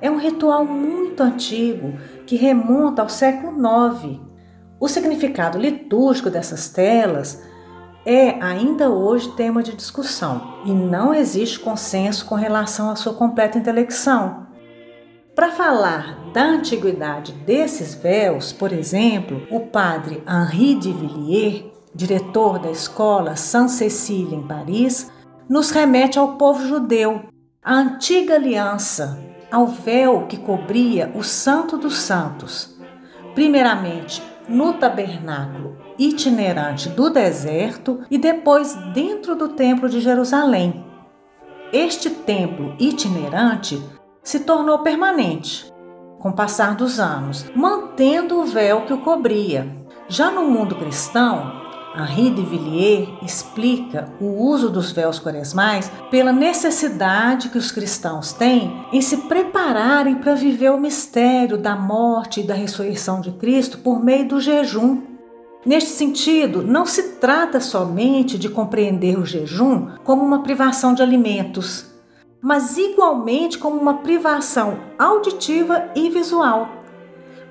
É 0.00 0.10
um 0.10 0.16
ritual 0.16 0.64
muito 0.64 1.22
antigo 1.22 1.98
que 2.26 2.36
remonta 2.36 3.02
ao 3.02 3.08
século 3.08 3.56
IX. 3.58 4.20
O 4.78 4.88
significado 4.88 5.58
litúrgico 5.58 6.30
dessas 6.30 6.68
telas 6.68 7.42
é 8.04 8.42
ainda 8.42 8.88
hoje 8.88 9.30
tema 9.32 9.62
de 9.62 9.74
discussão 9.74 10.58
e 10.64 10.72
não 10.72 11.12
existe 11.12 11.58
consenso 11.60 12.24
com 12.24 12.34
relação 12.34 12.90
à 12.90 12.96
sua 12.96 13.14
completa 13.14 13.58
intelecção. 13.58 14.46
Para 15.34 15.52
falar 15.52 16.32
da 16.32 16.42
antiguidade 16.42 17.32
desses 17.32 17.94
véus, 17.94 18.52
por 18.52 18.72
exemplo, 18.72 19.46
o 19.50 19.60
padre 19.60 20.22
Henri 20.28 20.74
de 20.74 20.92
Villiers, 20.92 21.64
diretor 21.94 22.58
da 22.58 22.70
escola 22.70 23.36
Saint-Cécile 23.36 24.34
em 24.34 24.46
Paris, 24.46 25.10
nos 25.48 25.70
remete 25.70 26.18
ao 26.18 26.36
povo 26.36 26.66
judeu, 26.66 27.22
à 27.62 27.74
antiga 27.74 28.34
aliança, 28.34 29.18
ao 29.50 29.66
véu 29.66 30.26
que 30.26 30.36
cobria 30.36 31.12
o 31.14 31.22
Santo 31.22 31.76
dos 31.76 31.96
Santos. 31.96 32.78
Primeiramente, 33.34 34.22
no 34.48 34.74
tabernáculo 34.74 35.76
itinerante 36.00 36.88
do 36.88 37.10
deserto 37.10 38.00
e 38.10 38.16
depois 38.16 38.74
dentro 38.94 39.36
do 39.36 39.48
Templo 39.50 39.86
de 39.86 40.00
Jerusalém. 40.00 40.82
Este 41.70 42.08
templo 42.08 42.74
itinerante 42.78 43.80
se 44.22 44.40
tornou 44.40 44.78
permanente 44.78 45.70
com 46.18 46.30
o 46.30 46.34
passar 46.34 46.74
dos 46.74 46.98
anos, 46.98 47.46
mantendo 47.54 48.40
o 48.40 48.44
véu 48.44 48.82
que 48.82 48.92
o 48.92 48.98
cobria. 48.98 49.66
Já 50.08 50.30
no 50.30 50.44
mundo 50.44 50.74
cristão, 50.74 51.60
Henri 51.96 52.30
de 52.30 52.42
Villiers 52.42 53.08
explica 53.22 54.12
o 54.20 54.26
uso 54.44 54.70
dos 54.70 54.92
véus 54.92 55.18
quaresmais 55.18 55.90
pela 56.10 56.32
necessidade 56.32 57.48
que 57.48 57.58
os 57.58 57.72
cristãos 57.72 58.32
têm 58.32 58.86
em 58.92 59.00
se 59.00 59.16
prepararem 59.18 60.16
para 60.16 60.34
viver 60.34 60.70
o 60.70 60.80
mistério 60.80 61.58
da 61.58 61.74
morte 61.74 62.40
e 62.40 62.44
da 62.44 62.54
ressurreição 62.54 63.20
de 63.20 63.32
Cristo 63.32 63.78
por 63.78 64.02
meio 64.02 64.28
do 64.28 64.40
jejum. 64.40 65.09
Neste 65.64 65.90
sentido, 65.90 66.62
não 66.62 66.86
se 66.86 67.16
trata 67.16 67.60
somente 67.60 68.38
de 68.38 68.48
compreender 68.48 69.18
o 69.18 69.26
jejum 69.26 69.90
como 70.02 70.24
uma 70.24 70.42
privação 70.42 70.94
de 70.94 71.02
alimentos, 71.02 71.84
mas 72.40 72.78
igualmente 72.78 73.58
como 73.58 73.78
uma 73.78 73.98
privação 73.98 74.78
auditiva 74.98 75.90
e 75.94 76.08
visual. 76.08 76.68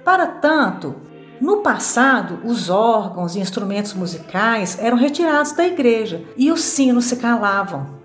Para 0.03 0.25
tanto, 0.25 0.95
no 1.39 1.57
passado, 1.57 2.39
os 2.43 2.69
órgãos 2.69 3.35
e 3.35 3.39
instrumentos 3.39 3.93
musicais 3.93 4.77
eram 4.79 4.97
retirados 4.97 5.51
da 5.51 5.67
igreja 5.67 6.23
e 6.35 6.51
os 6.51 6.61
sinos 6.61 7.05
se 7.05 7.17
calavam. 7.17 7.98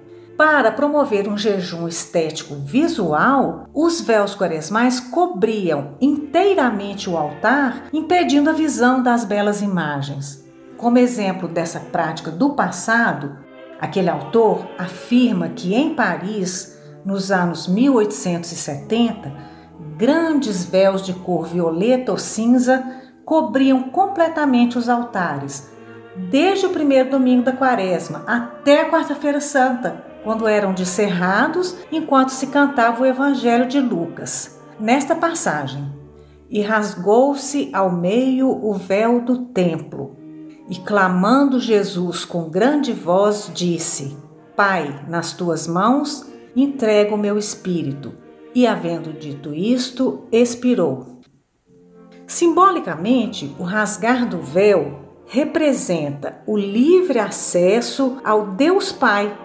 Para 0.46 0.70
promover 0.70 1.26
um 1.26 1.38
jejum 1.38 1.88
estético 1.88 2.54
visual, 2.56 3.66
os 3.72 4.02
véus 4.02 4.34
quaresmais 4.34 5.00
cobriam 5.00 5.96
inteiramente 5.98 7.08
o 7.08 7.16
altar, 7.16 7.88
impedindo 7.94 8.50
a 8.50 8.52
visão 8.52 9.02
das 9.02 9.24
belas 9.24 9.62
imagens. 9.62 10.44
Como 10.76 10.98
exemplo 10.98 11.48
dessa 11.48 11.80
prática 11.80 12.30
do 12.30 12.50
passado, 12.50 13.38
Aquele 13.80 14.08
autor 14.08 14.66
afirma 14.78 15.48
que 15.48 15.74
em 15.74 15.94
Paris, 15.94 16.78
nos 17.04 17.30
anos 17.30 17.66
1870, 17.66 19.32
grandes 19.96 20.64
véus 20.64 21.02
de 21.02 21.12
cor 21.12 21.46
violeta 21.46 22.12
ou 22.12 22.16
cinza 22.16 22.84
cobriam 23.24 23.84
completamente 23.90 24.78
os 24.78 24.88
altares, 24.88 25.70
desde 26.16 26.66
o 26.66 26.70
primeiro 26.70 27.10
domingo 27.10 27.42
da 27.42 27.52
quaresma 27.52 28.22
até 28.26 28.82
a 28.82 28.90
quarta-feira 28.90 29.40
santa, 29.40 30.03
quando 30.24 30.48
eram 30.48 30.72
descerrados 30.72 31.76
enquanto 31.92 32.30
se 32.30 32.48
cantava 32.48 33.02
o 33.02 33.06
Evangelho 33.06 33.68
de 33.68 33.78
Lucas. 33.78 34.58
Nesta 34.80 35.14
passagem, 35.14 35.92
e 36.50 36.60
rasgou-se 36.60 37.70
ao 37.72 37.92
meio 37.92 38.48
o 38.48 38.72
véu 38.74 39.20
do 39.20 39.46
templo, 39.46 40.16
e 40.68 40.76
clamando 40.76 41.60
Jesus 41.60 42.24
com 42.24 42.48
grande 42.48 42.92
voz, 42.92 43.50
disse: 43.54 44.16
Pai, 44.56 45.04
nas 45.08 45.32
tuas 45.32 45.66
mãos 45.66 46.26
entrego 46.56 47.14
o 47.14 47.18
meu 47.18 47.36
espírito. 47.36 48.14
E 48.54 48.66
havendo 48.66 49.12
dito 49.12 49.52
isto, 49.52 50.28
expirou. 50.30 51.20
Simbolicamente, 52.26 53.54
o 53.58 53.64
rasgar 53.64 54.28
do 54.28 54.38
véu 54.38 55.00
representa 55.26 56.40
o 56.46 56.56
livre 56.56 57.18
acesso 57.18 58.18
ao 58.24 58.52
Deus 58.52 58.92
Pai, 58.92 59.36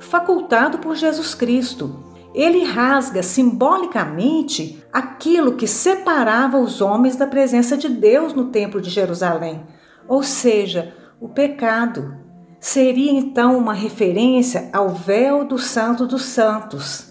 facultado 0.00 0.78
por 0.78 0.96
Jesus 0.96 1.34
Cristo. 1.34 2.04
Ele 2.34 2.64
rasga 2.64 3.22
simbolicamente 3.22 4.82
aquilo 4.92 5.56
que 5.56 5.66
separava 5.66 6.58
os 6.58 6.80
homens 6.80 7.16
da 7.16 7.26
presença 7.26 7.76
de 7.76 7.88
Deus 7.88 8.32
no 8.32 8.46
Templo 8.46 8.80
de 8.80 8.88
Jerusalém, 8.88 9.62
ou 10.08 10.22
seja, 10.22 10.94
o 11.20 11.28
pecado. 11.28 12.16
Seria 12.58 13.12
então 13.12 13.56
uma 13.56 13.72
referência 13.72 14.68
ao 14.72 14.90
véu 14.90 15.44
do 15.44 15.58
Santo 15.58 16.06
dos 16.06 16.22
Santos. 16.22 17.08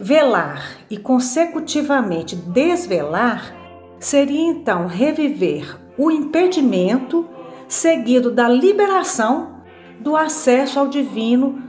Velar 0.00 0.78
e 0.90 0.96
consecutivamente 0.96 2.34
desvelar 2.34 3.54
seria 4.00 4.50
então 4.50 4.86
reviver 4.86 5.78
o 5.96 6.10
impedimento 6.10 7.26
seguido 7.68 8.30
da 8.30 8.48
liberação 8.48 9.60
do 10.00 10.16
acesso 10.16 10.78
ao 10.78 10.88
divino 10.88 11.63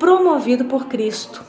promovido 0.00 0.64
por 0.64 0.86
Cristo. 0.86 1.44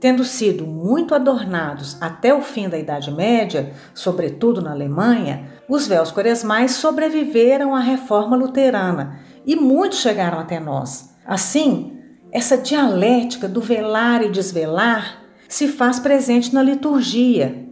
Tendo 0.00 0.24
sido 0.24 0.66
muito 0.66 1.14
adornados 1.14 1.96
até 2.00 2.34
o 2.34 2.42
fim 2.42 2.68
da 2.68 2.76
Idade 2.76 3.12
Média, 3.12 3.72
sobretudo 3.94 4.60
na 4.60 4.72
Alemanha, 4.72 5.48
os 5.68 5.86
véus 5.86 6.10
quaresmais 6.10 6.72
sobreviveram 6.72 7.72
à 7.72 7.78
reforma 7.78 8.36
luterana 8.36 9.20
e 9.46 9.54
muitos 9.54 10.00
chegaram 10.00 10.40
até 10.40 10.58
nós. 10.58 11.14
Assim, 11.24 11.96
essa 12.32 12.58
dialética 12.58 13.48
do 13.48 13.60
velar 13.60 14.24
e 14.24 14.28
desvelar 14.28 15.22
se 15.48 15.68
faz 15.68 16.00
presente 16.00 16.52
na 16.52 16.64
liturgia, 16.64 17.64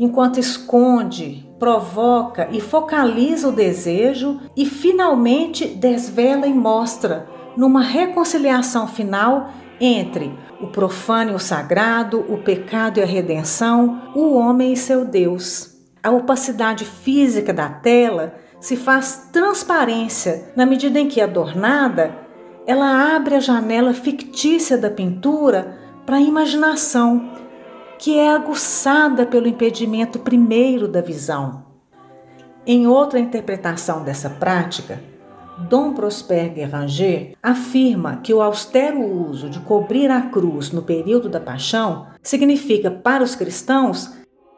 enquanto 0.00 0.40
esconde, 0.40 1.46
provoca 1.58 2.48
e 2.50 2.62
focaliza 2.62 3.48
o 3.48 3.52
desejo 3.52 4.40
e 4.56 4.64
finalmente 4.64 5.66
desvela 5.66 6.46
e 6.46 6.54
mostra, 6.54 7.33
numa 7.56 7.82
reconciliação 7.82 8.86
final 8.86 9.50
entre 9.80 10.36
o 10.60 10.68
profano 10.68 11.32
e 11.32 11.34
o 11.34 11.38
sagrado, 11.38 12.24
o 12.28 12.38
pecado 12.38 12.98
e 12.98 13.02
a 13.02 13.06
redenção, 13.06 14.12
o 14.14 14.34
homem 14.34 14.72
e 14.72 14.76
seu 14.76 15.04
Deus. 15.04 15.74
A 16.02 16.10
opacidade 16.10 16.84
física 16.84 17.52
da 17.52 17.68
tela 17.68 18.34
se 18.60 18.76
faz 18.76 19.28
transparência 19.32 20.52
na 20.56 20.64
medida 20.64 20.98
em 20.98 21.08
que, 21.08 21.20
adornada, 21.20 22.16
ela 22.66 23.14
abre 23.14 23.34
a 23.34 23.40
janela 23.40 23.92
fictícia 23.92 24.78
da 24.78 24.90
pintura 24.90 25.76
para 26.06 26.16
a 26.16 26.20
imaginação 26.20 27.30
que 27.98 28.18
é 28.18 28.30
aguçada 28.30 29.24
pelo 29.24 29.46
impedimento 29.46 30.18
primeiro 30.18 30.88
da 30.88 31.00
visão. 31.00 31.64
Em 32.66 32.86
outra 32.86 33.18
interpretação 33.18 34.02
dessa 34.02 34.30
prática, 34.30 35.00
Dom 35.56 35.92
Prosper 35.92 36.52
Guéranger 36.52 37.36
afirma 37.40 38.16
que 38.16 38.34
o 38.34 38.42
austero 38.42 39.00
uso 39.00 39.48
de 39.48 39.60
cobrir 39.60 40.10
a 40.10 40.22
cruz 40.22 40.72
no 40.72 40.82
período 40.82 41.28
da 41.28 41.38
paixão 41.38 42.06
significa 42.22 42.90
para 42.90 43.22
os 43.22 43.36
cristãos 43.36 44.12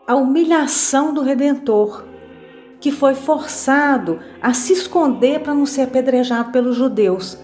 a 0.06 0.14
humilhação 0.14 1.12
do 1.12 1.20
Redentor, 1.20 2.04
que 2.80 2.90
foi 2.90 3.14
forçado 3.14 4.20
a 4.40 4.54
se 4.54 4.72
esconder 4.72 5.40
para 5.40 5.54
não 5.54 5.66
ser 5.66 5.82
apedrejado 5.82 6.50
pelos 6.50 6.76
judeus. 6.76 7.38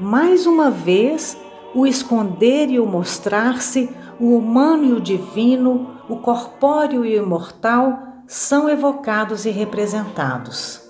Mais 0.00 0.46
uma 0.46 0.70
vez, 0.70 1.36
o 1.74 1.86
esconder 1.86 2.70
e 2.70 2.78
o 2.78 2.86
mostrar-se 2.86 3.90
o 4.20 4.36
humano 4.36 4.84
e 4.84 4.92
o 4.92 5.00
divino, 5.00 5.98
o 6.08 6.16
corpóreo 6.16 7.04
e 7.04 7.18
o 7.18 7.22
imortal 7.24 8.22
são 8.26 8.68
evocados 8.68 9.44
e 9.46 9.50
representados. 9.50 10.83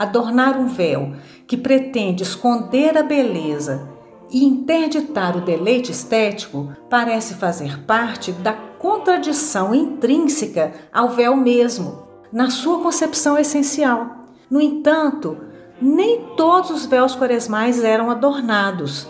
Adornar 0.00 0.58
um 0.58 0.66
véu 0.66 1.12
que 1.46 1.58
pretende 1.58 2.22
esconder 2.22 2.96
a 2.96 3.02
beleza 3.02 3.86
e 4.30 4.46
interditar 4.46 5.36
o 5.36 5.42
deleite 5.42 5.92
estético 5.92 6.72
parece 6.88 7.34
fazer 7.34 7.84
parte 7.84 8.32
da 8.32 8.54
contradição 8.54 9.74
intrínseca 9.74 10.72
ao 10.90 11.10
véu 11.10 11.36
mesmo, 11.36 12.08
na 12.32 12.48
sua 12.48 12.80
concepção 12.80 13.36
essencial. 13.36 14.24
No 14.50 14.58
entanto, 14.58 15.36
nem 15.82 16.28
todos 16.34 16.70
os 16.70 16.86
véus 16.86 17.14
quaresmais 17.14 17.84
eram 17.84 18.10
adornados. 18.10 19.06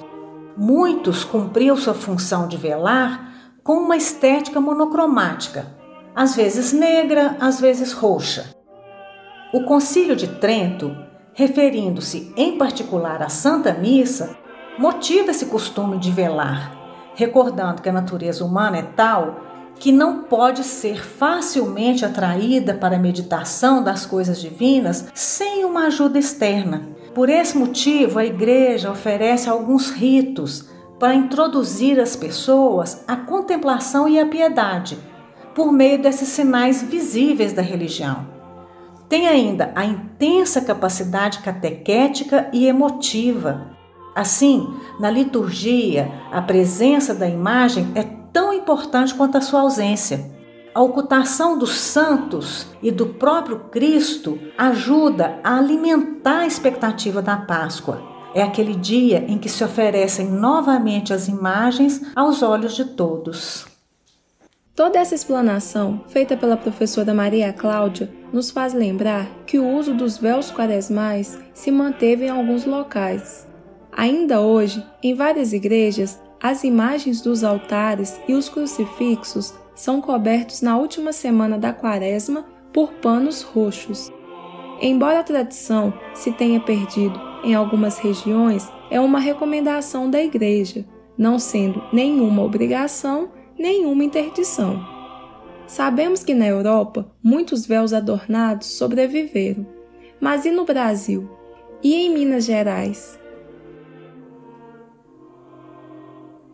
Muitos 0.57 1.23
cumpriam 1.23 1.77
sua 1.77 1.95
função 1.95 2.49
de 2.49 2.57
velar 2.57 3.33
com 3.63 3.75
uma 3.75 3.97
estética 3.97 4.61
monocromática, 4.61 5.73
às 6.17 6.35
vezes 6.35 6.73
negra, 6.73 7.37
às 7.39 7.61
vezes 7.61 7.93
roxa. 7.93 8.59
O 9.53 9.65
Concílio 9.65 10.15
de 10.15 10.29
Trento, 10.29 10.97
referindo-se 11.35 12.33
em 12.37 12.57
particular 12.57 13.21
à 13.21 13.29
Santa 13.29 13.73
Missa, 13.73 14.37
motiva 14.79 15.33
esse 15.33 15.47
costume 15.47 15.99
de 15.99 16.13
velar, 16.13 16.73
recordando 17.17 17.83
que 17.83 17.89
a 17.89 17.93
natureza 17.93 18.45
humana 18.45 18.79
é 18.79 18.83
tal 18.83 19.41
que 19.75 19.91
não 19.91 20.23
pode 20.23 20.63
ser 20.63 21.05
facilmente 21.05 22.05
atraída 22.05 22.75
para 22.75 22.95
a 22.95 22.99
meditação 23.01 23.83
das 23.83 24.07
coisas 24.07 24.41
divinas 24.41 25.09
sem 25.15 25.65
uma 25.65 25.87
ajuda 25.87 26.17
externa. 26.17 26.83
Por 27.13 27.29
esse 27.29 27.59
motivo, 27.59 28.21
a 28.21 28.25
igreja 28.25 28.89
oferece 28.89 29.49
alguns 29.49 29.91
ritos 29.91 30.69
para 30.97 31.17
introduzir 31.17 31.99
as 31.99 32.15
pessoas 32.15 33.03
à 33.09 33.17
contemplação 33.17 34.09
e 34.09 34.21
à 34.21 34.27
piedade, 34.27 34.97
por 35.57 35.73
meio 35.73 36.01
desses 36.01 36.29
sinais 36.29 36.85
visíveis 36.85 37.53
da 37.53 37.63
religião. 37.63 38.30
Tem 39.11 39.27
ainda 39.27 39.73
a 39.75 39.85
intensa 39.85 40.61
capacidade 40.61 41.41
catequética 41.41 42.49
e 42.53 42.69
emotiva. 42.69 43.73
Assim, 44.15 44.73
na 45.01 45.11
liturgia, 45.11 46.09
a 46.31 46.41
presença 46.41 47.13
da 47.13 47.29
imagem 47.29 47.91
é 47.97 48.05
tão 48.33 48.53
importante 48.53 49.13
quanto 49.13 49.37
a 49.37 49.41
sua 49.41 49.63
ausência. 49.63 50.31
A 50.73 50.81
ocultação 50.81 51.59
dos 51.59 51.73
santos 51.73 52.69
e 52.81 52.93
do 52.93 53.07
próprio 53.07 53.59
Cristo 53.73 54.39
ajuda 54.57 55.41
a 55.43 55.57
alimentar 55.57 56.43
a 56.43 56.47
expectativa 56.47 57.21
da 57.21 57.37
Páscoa. 57.37 58.01
É 58.33 58.45
aquele 58.45 58.77
dia 58.77 59.25
em 59.27 59.39
que 59.39 59.49
se 59.49 59.65
oferecem 59.65 60.31
novamente 60.31 61.13
as 61.13 61.27
imagens 61.27 62.01
aos 62.15 62.45
olhos 62.45 62.77
de 62.77 62.85
todos. 62.85 63.70
Toda 64.75 64.99
essa 64.99 65.15
explanação, 65.15 66.05
feita 66.09 66.37
pela 66.37 66.57
professora 66.57 67.13
Maria 67.13 67.53
Cláudia, 67.53 68.11
nos 68.33 68.51
faz 68.51 68.73
lembrar 68.73 69.29
que 69.47 69.59
o 69.59 69.69
uso 69.69 69.93
dos 69.95 70.17
véus 70.17 70.51
quaresmais 70.51 71.39
se 71.53 71.71
manteve 71.71 72.27
em 72.27 72.31
alguns 72.31 72.65
locais. 72.65 73.47
Ainda 73.93 74.41
hoje, 74.41 74.85
em 75.03 75.15
várias 75.15 75.53
igrejas, 75.53 76.21
as 76.41 76.65
imagens 76.65 77.21
dos 77.21 77.45
altares 77.45 78.19
e 78.27 78.33
os 78.33 78.49
crucifixos 78.49 79.53
são 79.75 80.01
cobertos 80.01 80.63
na 80.63 80.79
última 80.79 81.13
semana 81.13 81.59
da 81.59 81.73
quaresma 81.73 82.47
por 82.73 82.93
panos 82.95 83.43
roxos. 83.43 84.11
Embora 84.81 85.21
a 85.21 85.25
tradição 85.25 85.93
se 86.15 86.33
tenha 86.33 86.61
perdido 86.61 87.21
em 87.45 87.55
algumas 87.55 87.99
regiões, 87.99 88.71
é 88.91 89.01
uma 89.01 89.19
recomendação 89.19 90.09
da 90.09 90.23
Igreja, 90.23 90.87
não 91.19 91.39
sendo 91.39 91.83
nenhuma 91.93 92.43
obrigação, 92.43 93.29
nenhuma 93.61 94.03
interdição. 94.03 94.83
Sabemos 95.67 96.25
que 96.25 96.35
na 96.35 96.47
Europa 96.47 97.13
muitos 97.23 97.67
véus 97.67 97.93
adornados 97.93 98.69
sobreviveram, 98.69 99.67
mas 100.19 100.47
e 100.47 100.51
no 100.51 100.65
Brasil? 100.65 101.31
E 101.83 101.95
em 101.95 102.13
Minas 102.13 102.45
Gerais? 102.45 103.21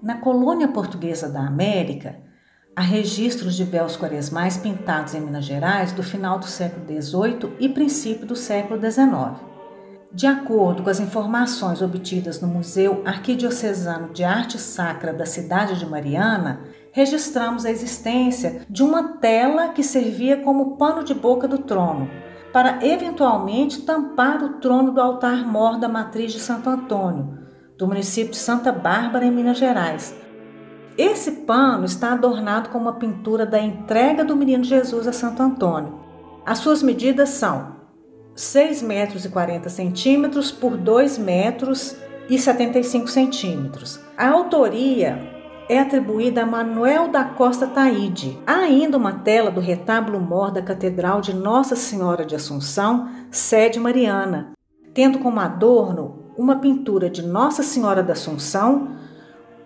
Na 0.02 0.18
colônia 0.18 0.68
portuguesa 0.68 1.28
da 1.28 1.40
América, 1.40 2.26
Há 2.78 2.82
registros 2.82 3.54
de 3.54 3.64
véus 3.64 3.96
quaresmais 3.96 4.58
pintados 4.58 5.14
em 5.14 5.20
Minas 5.22 5.46
Gerais 5.46 5.92
do 5.92 6.02
final 6.02 6.38
do 6.38 6.44
século 6.44 6.84
XVIII 6.84 7.56
e 7.58 7.70
princípio 7.70 8.26
do 8.26 8.36
século 8.36 8.78
XIX. 8.78 9.40
De 10.12 10.26
acordo 10.26 10.82
com 10.82 10.90
as 10.90 11.00
informações 11.00 11.80
obtidas 11.80 12.38
no 12.38 12.46
Museu 12.46 13.00
Arquidiocesano 13.06 14.12
de 14.12 14.24
Arte 14.24 14.58
Sacra 14.58 15.14
da 15.14 15.24
cidade 15.24 15.78
de 15.78 15.86
Mariana, 15.86 16.64
registramos 16.96 17.66
a 17.66 17.70
existência 17.70 18.62
de 18.70 18.82
uma 18.82 19.18
tela 19.18 19.68
que 19.68 19.82
servia 19.82 20.38
como 20.38 20.78
pano 20.78 21.04
de 21.04 21.12
boca 21.12 21.46
do 21.46 21.58
trono, 21.58 22.08
para 22.54 22.78
eventualmente 22.86 23.82
tampar 23.82 24.42
o 24.42 24.54
trono 24.60 24.92
do 24.92 24.98
altar 25.02 25.46
mor 25.46 25.78
da 25.78 25.90
matriz 25.90 26.32
de 26.32 26.40
Santo 26.40 26.70
Antônio, 26.70 27.38
do 27.76 27.86
município 27.86 28.30
de 28.30 28.38
Santa 28.38 28.72
Bárbara, 28.72 29.26
em 29.26 29.30
Minas 29.30 29.58
Gerais. 29.58 30.16
Esse 30.96 31.32
pano 31.32 31.84
está 31.84 32.14
adornado 32.14 32.70
com 32.70 32.78
uma 32.78 32.94
pintura 32.94 33.44
da 33.44 33.60
entrega 33.60 34.24
do 34.24 34.34
menino 34.34 34.64
Jesus 34.64 35.06
a 35.06 35.12
Santo 35.12 35.42
Antônio. 35.42 36.00
As 36.46 36.60
suas 36.60 36.82
medidas 36.82 37.28
são 37.28 37.76
6 38.34 38.80
metros 38.80 39.26
e 39.26 39.28
40 39.28 39.68
centímetros 39.68 40.50
por 40.50 40.78
2 40.78 41.18
metros 41.18 41.94
e 42.30 42.38
75 42.38 43.06
centímetros. 43.06 44.00
A 44.16 44.30
autoria 44.30 45.35
é 45.68 45.78
atribuída 45.78 46.42
a 46.42 46.46
Manuel 46.46 47.08
da 47.08 47.24
Costa 47.24 47.66
Taide. 47.66 48.38
Há 48.46 48.58
ainda 48.58 48.96
uma 48.96 49.12
tela 49.12 49.50
do 49.50 49.60
retábulo 49.60 50.20
mor 50.20 50.52
da 50.52 50.62
Catedral 50.62 51.20
de 51.20 51.34
Nossa 51.34 51.74
Senhora 51.74 52.24
de 52.24 52.36
Assunção, 52.36 53.08
sede 53.30 53.80
mariana, 53.80 54.52
tendo 54.94 55.18
como 55.18 55.40
adorno 55.40 56.32
uma 56.38 56.56
pintura 56.56 57.10
de 57.10 57.22
Nossa 57.22 57.62
Senhora 57.62 58.02
da 58.02 58.12
Assunção 58.12 58.96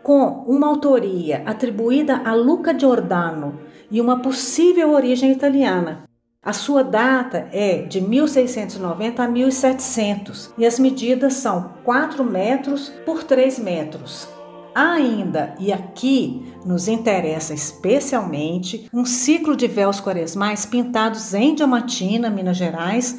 com 0.03 0.45
uma 0.47 0.67
autoria 0.67 1.43
atribuída 1.45 2.23
a 2.25 2.35
Luca 2.35 2.77
Giordano 2.79 3.61
e 3.91 4.01
uma 4.01 4.21
possível 4.21 4.93
origem 4.93 5.31
italiana. 5.31 6.05
A 6.43 6.55
sua 6.55 6.83
data 6.83 7.49
é 7.53 7.83
de 7.83 8.01
1690 8.01 9.23
a 9.23 9.29
1700 9.29 10.55
e 10.57 10.65
as 10.65 10.79
medidas 10.79 11.35
são 11.35 11.75
4 11.85 12.25
metros 12.25 12.89
por 13.05 13.23
3 13.23 13.59
metros. 13.59 14.39
Ainda, 14.75 15.55
e 15.59 15.73
aqui 15.73 16.55
nos 16.65 16.87
interessa 16.87 17.53
especialmente, 17.53 18.89
um 18.95 19.05
ciclo 19.05 19.57
de 19.57 19.67
véus 19.67 20.01
quaresmais 20.01 20.65
pintados 20.65 21.35
em 21.35 21.55
Diamantina, 21.55 22.31
Minas 22.31 22.57
Gerais, 22.57 23.19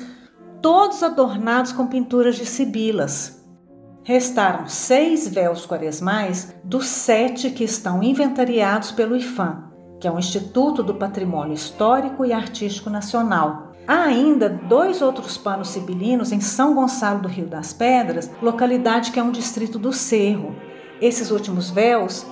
todos 0.62 1.04
adornados 1.04 1.72
com 1.72 1.88
pinturas 1.88 2.36
de 2.36 2.46
sibilas. 2.46 3.44
Restaram 4.04 4.68
seis 4.68 5.28
véus 5.28 5.66
quaresmais 5.66 6.56
dos 6.64 6.86
sete 6.88 7.52
que 7.52 7.64
estão 7.64 8.02
inventariados 8.02 8.92
pelo 8.92 9.16
IFAM, 9.16 9.72
que 10.00 10.08
é 10.08 10.12
o 10.12 10.18
Instituto 10.18 10.82
do 10.82 10.96
Patrimônio 10.96 11.54
Histórico 11.54 12.26
e 12.26 12.32
Artístico 12.32 12.90
Nacional. 12.90 13.74
Há 13.88 14.04
ainda 14.04 14.48
dois 14.48 15.02
outros 15.02 15.38
panos 15.38 15.70
sibilinos 15.70 16.32
em 16.32 16.40
São 16.40 16.74
Gonçalo 16.74 17.22
do 17.22 17.28
Rio 17.28 17.48
das 17.48 17.74
Pedras, 17.74 18.32
localidade 18.42 19.12
que 19.12 19.20
é 19.20 19.24
um 19.24 19.32
distrito 19.32 19.78
do 19.78 19.92
Cerro, 19.92 20.56
esses 21.02 21.32
últimos 21.32 21.70
véus 21.70 22.26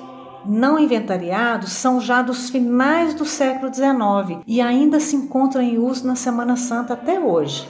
não 0.46 0.80
inventariados 0.80 1.72
são 1.72 2.00
já 2.00 2.22
dos 2.22 2.50
finais 2.50 3.14
do 3.14 3.26
século 3.26 3.74
XIX 3.74 4.42
e 4.48 4.62
ainda 4.62 5.00
se 5.00 5.16
encontram 5.16 5.62
em 5.62 5.78
uso 5.78 6.08
na 6.08 6.16
Semana 6.16 6.56
Santa 6.56 6.94
até 6.94 7.20
hoje. 7.20 7.68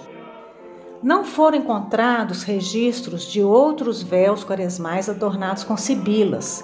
Não 1.02 1.24
foram 1.24 1.58
encontrados 1.58 2.44
registros 2.44 3.24
de 3.24 3.42
outros 3.42 4.04
véus 4.04 4.44
quaresmais 4.44 5.10
adornados 5.10 5.64
com 5.64 5.78
sibilas, 5.78 6.64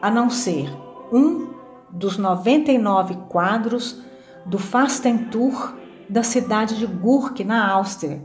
a 0.00 0.10
não 0.10 0.28
ser 0.28 0.70
um 1.10 1.48
dos 1.90 2.18
99 2.18 3.16
quadros 3.28 4.02
do 4.44 4.58
Fastentur 4.58 5.74
da 6.08 6.22
cidade 6.22 6.76
de 6.76 6.86
Gurk, 6.86 7.42
na 7.42 7.70
Áustria, 7.70 8.22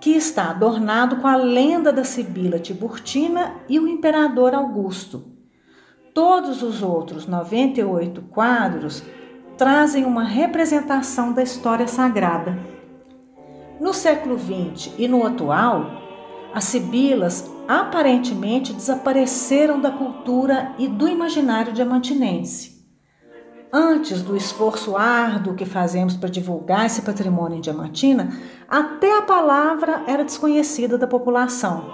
que 0.00 0.10
está 0.10 0.50
adornado 0.50 1.16
com 1.16 1.26
a 1.28 1.36
lenda 1.36 1.92
da 1.92 2.04
Sibila 2.04 2.58
Tiburtina 2.58 3.56
e 3.68 3.78
o 3.78 3.86
imperador 3.86 4.54
Augusto. 4.54 5.24
Todos 6.14 6.62
os 6.62 6.82
outros 6.82 7.26
98 7.26 8.22
quadros 8.22 9.04
trazem 9.58 10.06
uma 10.06 10.24
representação 10.24 11.32
da 11.32 11.42
história 11.42 11.86
sagrada. 11.86 12.58
No 13.78 13.92
século 13.92 14.38
XX 14.38 14.94
e 14.98 15.06
no 15.06 15.26
atual, 15.26 16.00
as 16.54 16.64
sibilas 16.64 17.50
aparentemente 17.68 18.72
desapareceram 18.72 19.80
da 19.80 19.90
cultura 19.90 20.74
e 20.78 20.88
do 20.88 21.06
imaginário 21.06 21.72
diamantinense. 21.72 22.69
Antes 23.72 24.20
do 24.22 24.36
esforço 24.36 24.96
árduo 24.96 25.54
que 25.54 25.64
fazemos 25.64 26.16
para 26.16 26.28
divulgar 26.28 26.86
esse 26.86 27.02
patrimônio 27.02 27.58
em 27.58 27.60
Diamantina, 27.60 28.36
até 28.68 29.16
a 29.16 29.22
palavra 29.22 30.02
era 30.08 30.24
desconhecida 30.24 30.98
da 30.98 31.06
população. 31.06 31.84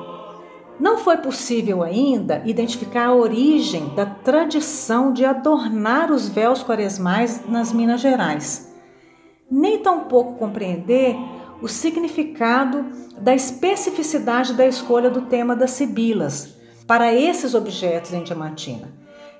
Não 0.81 0.97
foi 0.97 1.19
possível 1.19 1.83
ainda 1.83 2.43
identificar 2.47 3.09
a 3.09 3.15
origem 3.15 3.95
da 3.95 4.07
tradição 4.07 5.13
de 5.13 5.27
adornar 5.27 6.11
os 6.11 6.29
véus 6.29 6.63
quaresmais 6.63 7.43
nas 7.47 7.75
Minas 7.75 8.01
Gerais, 8.01 8.75
nem 9.51 9.79
tampouco 9.79 10.39
compreender 10.39 11.15
o 11.61 11.69
significado 11.69 12.87
da 13.19 13.35
especificidade 13.35 14.55
da 14.55 14.67
escolha 14.67 15.11
do 15.11 15.23
tema 15.23 15.55
das 15.55 15.73
sibilas 15.73 16.55
para 16.87 17.13
esses 17.13 17.55
objetos 17.55 18.15
em 18.15 18.23
Diamantina. 18.23 18.89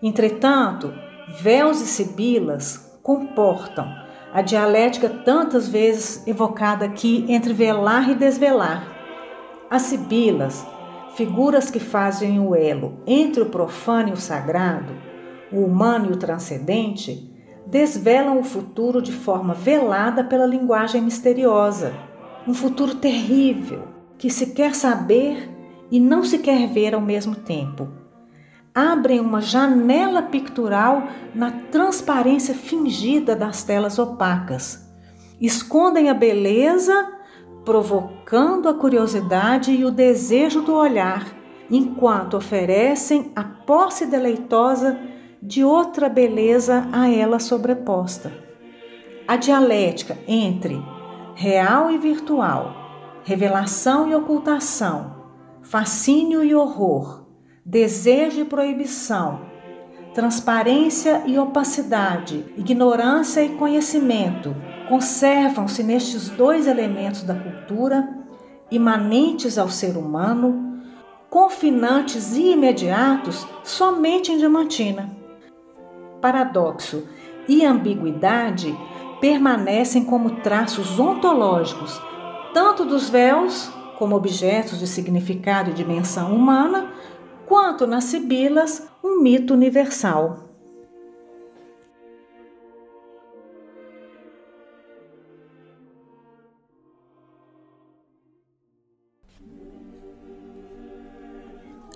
Entretanto, 0.03 0.93
Véus 1.29 1.81
e 1.81 1.87
sibilas 1.87 2.99
comportam 3.03 3.93
a 4.33 4.43
dialética 4.43 5.09
tantas 5.09 5.69
vezes 5.69 6.25
evocada 6.25 6.85
aqui 6.85 7.25
entre 7.29 7.53
velar 7.53 8.09
e 8.09 8.15
desvelar. 8.15 8.87
As 9.69 9.83
sibilas, 9.83 10.65
figuras 11.17 11.69
que 11.69 11.81
fazem 11.81 12.39
o 12.39 12.55
elo 12.55 13.01
entre 13.09 13.43
o 13.43 13.47
profano 13.47 14.11
e 14.11 14.13
o 14.13 14.17
sagrado, 14.17 14.95
o 15.51 15.65
humano 15.65 16.11
e 16.11 16.13
o 16.13 16.17
transcendente, 16.17 17.29
desvelam 17.67 18.39
o 18.39 18.45
futuro 18.45 19.03
de 19.03 19.11
forma 19.11 19.53
velada 19.53 20.23
pela 20.23 20.47
linguagem 20.47 21.03
misteriosa. 21.03 21.93
Um 22.47 22.55
futuro 22.55 22.95
terrível 22.95 23.89
que 24.17 24.31
se 24.31 24.53
quer 24.53 24.77
saber 24.77 25.51
e 25.91 25.99
não 25.99 26.23
se 26.23 26.39
quer 26.39 26.69
ver 26.69 26.95
ao 26.95 27.01
mesmo 27.01 27.35
tempo 27.35 28.06
abrem 28.77 29.19
uma 29.19 29.41
janela 29.41 30.21
pictural 30.21 31.09
na 31.35 31.51
transparência 31.51 32.55
fingida 32.55 33.35
das 33.35 33.65
telas 33.65 33.99
opacas. 33.99 34.87
Escondem 35.41 36.11
a 36.11 36.15
beleza, 36.15 37.11
provocando 37.65 38.69
a 38.69 38.75
curiosidade 38.75 39.73
e 39.73 39.83
o 39.83 39.91
desejo 39.91 40.61
do 40.61 40.75
olhar, 40.75 41.27
enquanto 41.71 42.37
oferecem 42.37 43.33
a 43.35 43.43
posse 43.43 44.05
deleitosa 44.05 45.01
de 45.43 45.65
outra 45.65 46.11
beleza 46.11 46.87
a 46.93 47.09
ela 47.09 47.39
sobreposta. 47.39 48.31
A 49.27 49.37
dialética 49.37 50.19
entre 50.29 50.81
real 51.35 51.91
e 51.91 51.97
virtual, 51.97 52.75
revelação 53.25 54.09
e 54.09 54.15
ocultação, 54.15 55.17
fascínio 55.63 56.45
e 56.45 56.55
horror, 56.55 57.26
desejo 57.69 58.43
e 58.43 58.45
proibição, 58.45 59.41
transparência 60.15 61.25
e 61.27 61.37
opacidade, 61.37 62.45
ignorância 62.57 63.43
e 63.43 63.57
conhecimento 63.57 64.55
conservam-se 64.89 65.83
nestes 65.83 66.29
dois 66.29 66.69
elementos 66.69 67.25
da 67.25 67.35
cultura, 67.35 68.09
imanentes 68.71 69.59
ao 69.59 69.69
ser 69.69 69.97
humano, 69.97 70.81
confinantes 71.29 72.37
e 72.37 72.53
imediatos 72.53 73.45
somente 73.65 74.31
em 74.31 74.39
Diamantina. 74.39 75.11
Paradoxo 76.21 77.03
e 77.49 77.67
ambiguidade 77.67 78.73
permanecem 79.21 80.05
como 80.05 80.37
traços 80.37 81.01
ontológicos, 81.01 82.01
tanto 82.55 82.85
dos 82.85 83.11
véus, 83.11 83.69
como 83.99 84.15
objetos 84.15 84.79
de 84.79 84.87
significado 84.87 85.71
e 85.71 85.75
dimensão 85.75 86.33
humana, 86.33 86.93
quanto 87.47 87.87
nas 87.87 88.05
sibilas, 88.05 88.83
um 89.03 89.23
mito 89.23 89.55
universal. 89.55 90.45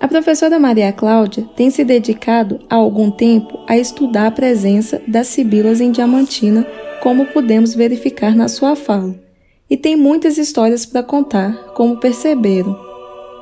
A 0.00 0.08
professora 0.08 0.58
Maria 0.58 0.92
Cláudia 0.92 1.46
tem 1.54 1.68
se 1.68 1.84
dedicado 1.84 2.60
há 2.70 2.76
algum 2.76 3.10
tempo 3.10 3.62
a 3.68 3.76
estudar 3.76 4.28
a 4.28 4.30
presença 4.30 5.02
das 5.06 5.26
sibilas 5.26 5.80
em 5.80 5.92
Diamantina, 5.92 6.66
como 7.02 7.26
podemos 7.26 7.74
verificar 7.74 8.34
na 8.34 8.48
sua 8.48 8.74
fala, 8.74 9.14
e 9.68 9.76
tem 9.76 9.96
muitas 9.96 10.38
histórias 10.38 10.86
para 10.86 11.02
contar, 11.02 11.54
como 11.74 11.98
perceberam. 11.98 12.78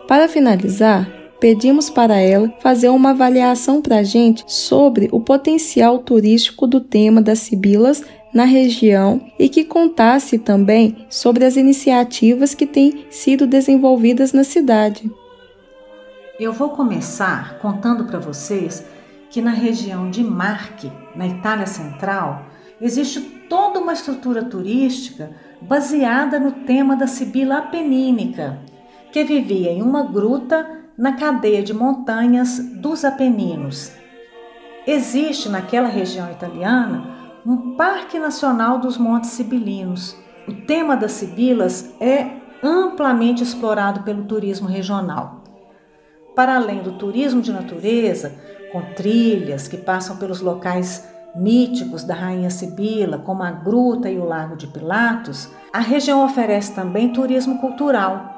Para 0.08 0.28
finalizar, 0.28 1.17
pedimos 1.40 1.88
para 1.88 2.16
ela 2.16 2.52
fazer 2.60 2.88
uma 2.88 3.10
avaliação 3.10 3.80
para 3.80 3.98
a 3.98 4.02
gente 4.02 4.44
sobre 4.46 5.08
o 5.12 5.20
potencial 5.20 5.98
turístico 5.98 6.66
do 6.66 6.80
tema 6.80 7.22
das 7.22 7.40
sibilas 7.40 8.02
na 8.32 8.44
região 8.44 9.20
e 9.38 9.48
que 9.48 9.64
contasse 9.64 10.38
também 10.38 11.06
sobre 11.08 11.44
as 11.44 11.56
iniciativas 11.56 12.54
que 12.54 12.66
têm 12.66 13.06
sido 13.10 13.46
desenvolvidas 13.46 14.32
na 14.32 14.44
cidade. 14.44 15.10
Eu 16.38 16.52
vou 16.52 16.70
começar 16.70 17.58
contando 17.58 18.04
para 18.04 18.18
vocês 18.18 18.84
que 19.30 19.40
na 19.40 19.50
região 19.50 20.10
de 20.10 20.22
Marche, 20.22 20.90
na 21.14 21.26
Itália 21.26 21.66
Central, 21.66 22.46
existe 22.80 23.20
toda 23.48 23.80
uma 23.80 23.92
estrutura 23.92 24.44
turística 24.44 25.30
baseada 25.60 26.38
no 26.38 26.52
tema 26.52 26.96
da 26.96 27.06
Sibila 27.06 27.58
Apenínica, 27.58 28.58
que 29.10 29.24
vivia 29.24 29.72
em 29.72 29.82
uma 29.82 30.04
gruta 30.04 30.78
na 30.98 31.12
cadeia 31.12 31.62
de 31.62 31.72
montanhas 31.72 32.58
dos 32.58 33.04
Apeninos. 33.04 33.92
Existe 34.84 35.48
naquela 35.48 35.86
região 35.86 36.28
italiana 36.28 37.16
um 37.46 37.76
Parque 37.76 38.18
Nacional 38.18 38.80
dos 38.80 38.98
Montes 38.98 39.30
Sibilinos. 39.30 40.16
O 40.48 40.52
tema 40.52 40.96
das 40.96 41.12
Sibilas 41.12 41.94
é 42.00 42.38
amplamente 42.62 43.44
explorado 43.44 44.02
pelo 44.02 44.24
turismo 44.24 44.66
regional. 44.66 45.44
Para 46.34 46.56
além 46.56 46.82
do 46.82 46.92
turismo 46.98 47.40
de 47.40 47.52
natureza, 47.52 48.34
com 48.72 48.82
trilhas 48.94 49.68
que 49.68 49.76
passam 49.76 50.16
pelos 50.16 50.40
locais 50.40 51.08
míticos 51.36 52.02
da 52.02 52.14
Rainha 52.14 52.50
Sibila, 52.50 53.18
como 53.18 53.44
a 53.44 53.52
Gruta 53.52 54.10
e 54.10 54.18
o 54.18 54.24
Lago 54.24 54.56
de 54.56 54.66
Pilatos, 54.66 55.48
a 55.72 55.78
região 55.78 56.24
oferece 56.24 56.74
também 56.74 57.12
turismo 57.12 57.58
cultural. 57.58 58.37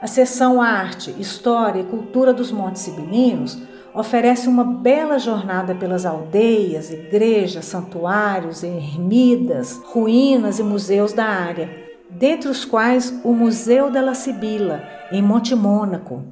A 0.00 0.06
seção 0.06 0.62
Arte, 0.62 1.12
História 1.18 1.80
e 1.80 1.84
Cultura 1.84 2.32
dos 2.32 2.52
Montes 2.52 2.82
Sibilinos 2.82 3.58
oferece 3.92 4.48
uma 4.48 4.62
bela 4.62 5.18
jornada 5.18 5.74
pelas 5.74 6.06
aldeias, 6.06 6.92
igrejas, 6.92 7.64
santuários, 7.64 8.62
ermidas, 8.62 9.80
ruínas 9.86 10.60
e 10.60 10.62
museus 10.62 11.12
da 11.12 11.24
área, 11.24 11.68
dentre 12.08 12.48
os 12.48 12.64
quais 12.64 13.20
o 13.24 13.32
Museu 13.32 13.90
della 13.90 14.14
Sibila, 14.14 14.84
em 15.10 15.20
Monte 15.20 15.56
Mônaco. 15.56 16.22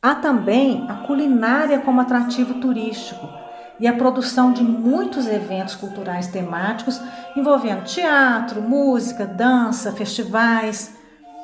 Há 0.00 0.14
também 0.14 0.86
a 0.88 0.94
culinária 0.94 1.80
como 1.80 2.00
atrativo 2.00 2.54
turístico 2.54 3.28
e 3.78 3.86
a 3.86 3.92
produção 3.92 4.50
de 4.50 4.62
muitos 4.62 5.26
eventos 5.26 5.74
culturais 5.74 6.28
temáticos 6.28 6.98
envolvendo 7.36 7.84
teatro, 7.84 8.62
música, 8.62 9.26
dança, 9.26 9.92
festivais. 9.92 10.97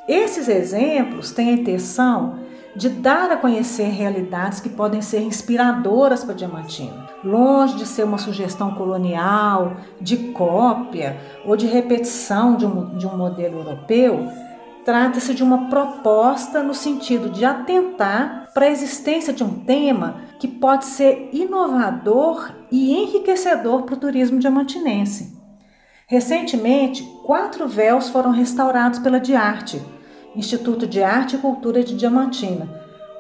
Esses 0.07 0.49
exemplos 0.49 1.33
têm 1.33 1.49
a 1.49 1.53
intenção 1.53 2.41
de 2.77 2.91
dar 2.91 3.31
a 3.31 3.37
conhecer 3.37 3.85
realidades 3.85 4.61
que 4.61 4.69
podem 4.69 5.01
ser 5.01 5.21
inspiradoras 5.21 6.25
para 6.25 6.35
Diamantina. 6.35 7.09
Longe 7.23 7.77
de 7.77 7.87
ser 7.87 8.05
uma 8.05 8.19
sugestão 8.19 8.75
colonial, 8.75 9.77
de 10.01 10.17
cópia 10.33 11.17
ou 11.45 11.57
de 11.57 11.67
repetição 11.67 12.57
de 12.57 12.67
um, 12.67 12.97
de 12.97 13.07
um 13.07 13.17
modelo 13.17 13.61
europeu, 13.61 14.29
trata-se 14.85 15.33
de 15.33 15.43
uma 15.43 15.71
proposta 15.71 16.63
no 16.63 16.75
sentido 16.75 17.31
de 17.31 17.45
atentar 17.45 18.51
para 18.53 18.67
a 18.67 18.71
existência 18.71 19.33
de 19.33 19.43
um 19.43 19.61
tema 19.65 20.17
que 20.39 20.47
pode 20.47 20.85
ser 20.85 21.31
inovador 21.33 22.51
e 22.71 22.95
enriquecedor 22.95 23.85
para 23.85 23.95
o 23.95 23.99
turismo 23.99 24.39
diamantinense. 24.39 25.43
Recentemente, 26.07 27.03
quatro 27.25 27.67
véus 27.67 28.11
foram 28.11 28.31
restaurados 28.31 28.99
pela 28.99 29.19
Diarte, 29.19 29.81
Instituto 30.37 30.87
de 30.87 31.03
Arte 31.03 31.37
e 31.37 31.39
Cultura 31.39 31.83
de 31.85 31.97
Diamantina, 31.97 32.69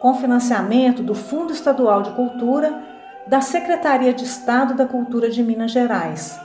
com 0.00 0.14
financiamento 0.14 1.02
do 1.02 1.14
Fundo 1.14 1.52
Estadual 1.52 2.02
de 2.02 2.10
Cultura 2.10 2.82
da 3.26 3.40
Secretaria 3.40 4.12
de 4.12 4.24
Estado 4.24 4.74
da 4.74 4.86
Cultura 4.86 5.30
de 5.30 5.42
Minas 5.42 5.70
Gerais. 5.70 6.38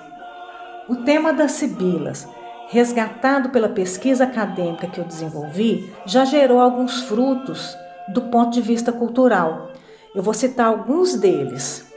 O 0.87 0.95
tema 0.97 1.33
das 1.33 1.53
Sibilas, 1.53 2.27
resgatado 2.69 3.49
pela 3.49 3.69
pesquisa 3.69 4.23
acadêmica 4.23 4.87
que 4.87 4.99
eu 4.99 5.03
desenvolvi, 5.03 5.91
já 6.05 6.23
gerou 6.23 6.59
alguns 6.59 7.01
frutos 7.01 7.75
do 8.07 8.21
ponto 8.23 8.51
de 8.51 8.61
vista 8.61 8.91
cultural. 8.91 9.71
Eu 10.15 10.23
vou 10.23 10.33
citar 10.33 10.67
alguns 10.67 11.15
deles. 11.15 11.88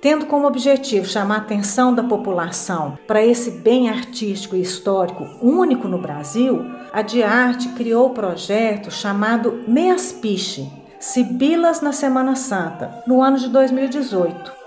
Tendo 0.00 0.24
como 0.24 0.46
objetivo 0.46 1.06
chamar 1.06 1.34
a 1.34 1.38
atenção 1.38 1.94
da 1.94 2.02
população 2.02 2.98
para 3.06 3.24
esse 3.24 3.50
bem 3.50 3.90
artístico 3.90 4.56
e 4.56 4.62
histórico 4.62 5.28
único 5.42 5.86
no 5.86 5.98
Brasil, 5.98 6.64
a 6.90 7.02
Diarte 7.02 7.68
criou 7.70 8.06
o 8.06 8.14
projeto 8.14 8.90
chamado 8.90 9.62
Measpiche, 9.68 10.70
Sibilas 10.98 11.82
na 11.82 11.92
Semana 11.92 12.34
Santa, 12.34 13.02
no 13.06 13.22
ano 13.22 13.36
de 13.36 13.48
2018. 13.48 14.60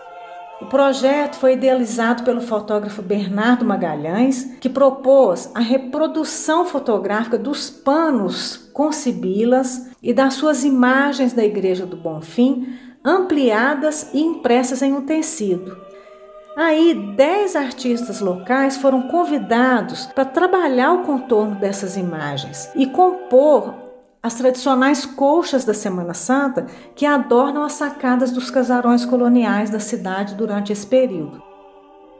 O 0.61 0.67
projeto 0.67 1.35
foi 1.35 1.53
idealizado 1.53 2.23
pelo 2.23 2.39
fotógrafo 2.39 3.01
Bernardo 3.01 3.65
Magalhães, 3.65 4.55
que 4.61 4.69
propôs 4.69 5.51
a 5.55 5.59
reprodução 5.59 6.63
fotográfica 6.63 7.39
dos 7.39 7.71
panos 7.71 8.69
com 8.71 8.91
sibilas 8.91 9.89
e 10.01 10.13
das 10.13 10.35
suas 10.35 10.63
imagens 10.63 11.33
da 11.33 11.43
Igreja 11.43 11.87
do 11.87 11.97
Bonfim 11.97 12.92
ampliadas 13.03 14.09
e 14.13 14.21
impressas 14.21 14.81
em 14.81 14.93
um 14.93 15.01
tecido. 15.01 15.77
Aí, 16.55 16.93
dez 17.15 17.55
artistas 17.55 18.19
locais 18.19 18.77
foram 18.77 19.03
convidados 19.07 20.05
para 20.07 20.23
trabalhar 20.25 20.93
o 20.93 21.03
contorno 21.03 21.55
dessas 21.55 21.97
imagens 21.97 22.69
e 22.75 22.85
compor 22.85 23.73
as 24.21 24.35
tradicionais 24.35 25.05
colchas 25.05 25.65
da 25.65 25.73
Semana 25.73 26.13
Santa 26.13 26.67
que 26.95 27.05
adornam 27.05 27.63
as 27.63 27.73
sacadas 27.73 28.31
dos 28.31 28.51
casarões 28.51 29.03
coloniais 29.03 29.69
da 29.69 29.79
cidade 29.79 30.35
durante 30.35 30.71
esse 30.71 30.85
período. 30.85 31.41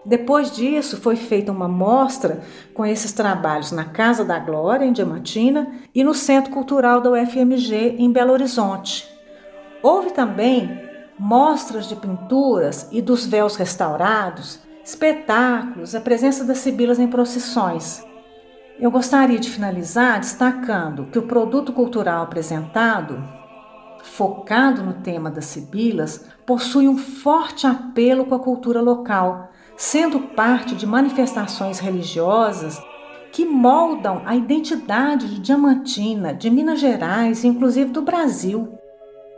Depois 0.06 0.52
disso, 0.52 0.98
foi 0.98 1.16
feita 1.16 1.52
uma 1.52 1.68
mostra 1.68 2.42
com 2.74 2.86
esses 2.86 3.14
trabalhos 3.14 3.72
na 3.72 3.86
Casa 3.86 4.26
da 4.26 4.38
Glória, 4.38 4.84
em 4.84 4.92
Diamantina, 4.92 5.72
e 5.96 6.04
no 6.04 6.14
Centro 6.14 6.52
Cultural 6.52 7.00
da 7.00 7.12
UFMG, 7.12 7.96
em 7.98 8.12
Belo 8.12 8.34
Horizonte. 8.34 9.13
Houve 9.84 10.12
também 10.12 10.82
mostras 11.20 11.90
de 11.90 11.98
pinturas 11.98 12.88
e 12.90 13.02
dos 13.02 13.26
véus 13.26 13.58
restaurados, 13.58 14.62
espetáculos, 14.82 15.94
a 15.94 16.00
presença 16.00 16.46
das 16.46 16.60
sibilas 16.60 17.00
em 17.00 17.08
procissões. 17.08 18.02
Eu 18.80 18.90
gostaria 18.90 19.38
de 19.38 19.50
finalizar 19.50 20.22
destacando 20.22 21.08
que 21.08 21.20
o 21.20 21.28
produto 21.28 21.74
cultural 21.74 22.24
apresentado, 22.24 23.22
focado 24.04 24.82
no 24.82 24.94
tema 24.94 25.30
das 25.30 25.46
sibilas, 25.46 26.28
possui 26.46 26.88
um 26.88 26.98
forte 26.98 27.68
apelo 27.68 28.26
com 28.26 28.36
a 28.36 28.40
cultura 28.40 28.80
local, 28.80 29.52
sendo 29.76 30.20
parte 30.20 30.76
de 30.76 30.88
manifestações 30.88 31.80
religiosas 31.80 32.82
que 33.34 33.46
moldam 33.46 34.22
a 34.26 34.34
identidade 34.34 35.28
de 35.28 35.42
Diamantina, 35.42 36.34
de 36.34 36.50
Minas 36.50 36.80
Gerais 36.80 37.44
e 37.44 37.48
inclusive 37.48 37.92
do 37.92 38.02
Brasil. 38.02 38.80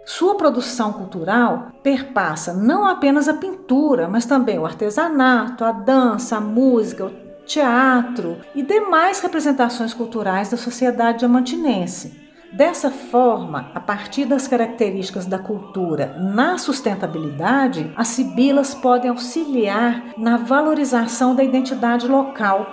Sua 0.06 0.36
produção 0.36 0.94
cultural 0.94 1.72
perpassa 1.82 2.54
não 2.54 2.86
apenas 2.86 3.28
a 3.28 3.34
pintura, 3.34 4.08
mas 4.08 4.28
também 4.28 4.60
o 4.60 4.66
artesanato, 4.66 5.66
a 5.66 5.72
dança, 5.72 6.38
a 6.38 6.42
música, 6.42 7.06
o 7.06 7.12
teatro 7.44 8.38
e 8.54 8.62
demais 8.62 9.20
representações 9.20 9.96
culturais 9.96 10.50
da 10.50 10.58
sociedade 10.58 11.20
diamantinense. 11.20 12.24
Dessa 12.54 12.92
forma, 12.92 13.72
a 13.74 13.80
partir 13.80 14.26
das 14.26 14.48
características 14.48 15.26
da 15.26 15.40
cultura 15.40 16.16
na 16.20 16.60
sustentabilidade, 16.60 17.92
as 17.96 18.10
sibilas 18.10 18.76
podem 18.76 19.10
auxiliar 19.10 20.14
na 20.18 20.38
valorização 20.38 21.36
da 21.36 21.44
identidade 21.44 22.08
local, 22.08 22.68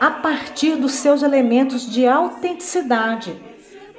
a 0.00 0.10
partir 0.12 0.76
dos 0.76 0.92
seus 0.92 1.22
elementos 1.22 1.90
de 1.90 2.06
autenticidade, 2.06 3.47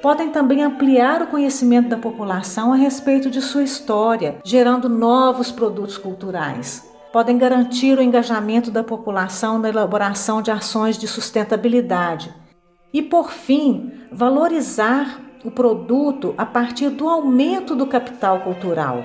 podem 0.02 0.30
também 0.30 0.62
ampliar 0.62 1.22
o 1.22 1.26
conhecimento 1.26 1.88
da 1.88 1.98
população 1.98 2.72
a 2.72 2.76
respeito 2.76 3.30
de 3.30 3.40
sua 3.42 3.62
história, 3.62 4.38
gerando 4.44 4.88
novos 4.88 5.52
produtos 5.52 5.98
culturais. 5.98 6.88
Podem 7.12 7.36
garantir 7.36 7.98
o 7.98 8.02
engajamento 8.02 8.70
da 8.70 8.84
população 8.84 9.58
na 9.58 9.68
elaboração 9.68 10.40
de 10.40 10.50
ações 10.50 10.96
de 10.96 11.08
sustentabilidade. 11.08 12.32
E, 12.92 13.02
por 13.02 13.30
fim, 13.30 13.92
valorizar 14.10 15.20
o 15.44 15.50
produto 15.50 16.34
a 16.36 16.46
partir 16.46 16.90
do 16.90 17.08
aumento 17.08 17.74
do 17.74 17.86
capital 17.86 18.40
cultural. 18.40 19.04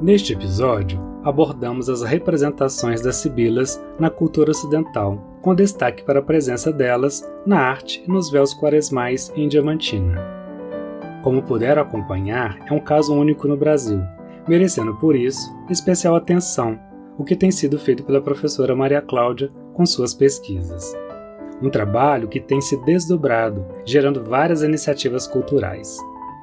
Neste 0.00 0.32
episódio, 0.32 0.98
abordamos 1.24 1.88
as 1.88 2.02
representações 2.02 3.02
das 3.02 3.16
sibilas 3.16 3.82
na 3.98 4.10
cultura 4.10 4.50
ocidental, 4.50 5.18
com 5.42 5.54
destaque 5.54 6.02
para 6.02 6.20
a 6.20 6.22
presença 6.22 6.72
delas 6.72 7.28
na 7.44 7.58
arte 7.58 8.02
e 8.06 8.10
nos 8.10 8.30
véus 8.30 8.54
quaresmais 8.54 9.32
em 9.36 9.48
Diamantina. 9.48 10.20
Como 11.22 11.42
puderam 11.42 11.82
acompanhar, 11.82 12.58
é 12.66 12.72
um 12.72 12.80
caso 12.80 13.14
único 13.14 13.48
no 13.48 13.56
Brasil, 13.56 14.00
merecendo 14.46 14.94
por 14.96 15.16
isso 15.16 15.54
especial 15.68 16.14
atenção, 16.14 16.78
o 17.18 17.24
que 17.24 17.34
tem 17.34 17.50
sido 17.50 17.78
feito 17.78 18.04
pela 18.04 18.20
professora 18.20 18.76
Maria 18.76 19.02
Cláudia 19.02 19.50
com 19.74 19.84
suas 19.84 20.14
pesquisas. 20.14 20.96
Um 21.60 21.68
trabalho 21.68 22.28
que 22.28 22.38
tem 22.38 22.60
se 22.60 22.76
desdobrado, 22.84 23.66
gerando 23.84 24.22
várias 24.22 24.62
iniciativas 24.62 25.26
culturais. 25.26 25.96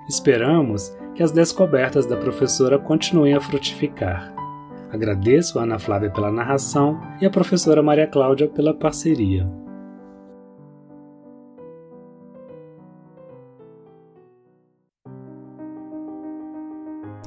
Esperamos 0.10 0.96
que 1.16 1.24
as 1.24 1.32
descobertas 1.32 2.06
da 2.06 2.18
professora 2.18 2.78
continuem 2.78 3.34
a 3.34 3.40
frutificar. 3.40 4.36
Agradeço 4.96 5.60
a 5.60 5.64
Ana 5.64 5.78
Flávia 5.78 6.10
pela 6.10 6.32
narração 6.32 7.02
e 7.20 7.26
a 7.26 7.30
professora 7.30 7.84
Maria 7.84 8.08
Cláudia 8.08 8.48
pela 8.48 8.74
parceria. 8.74 9.46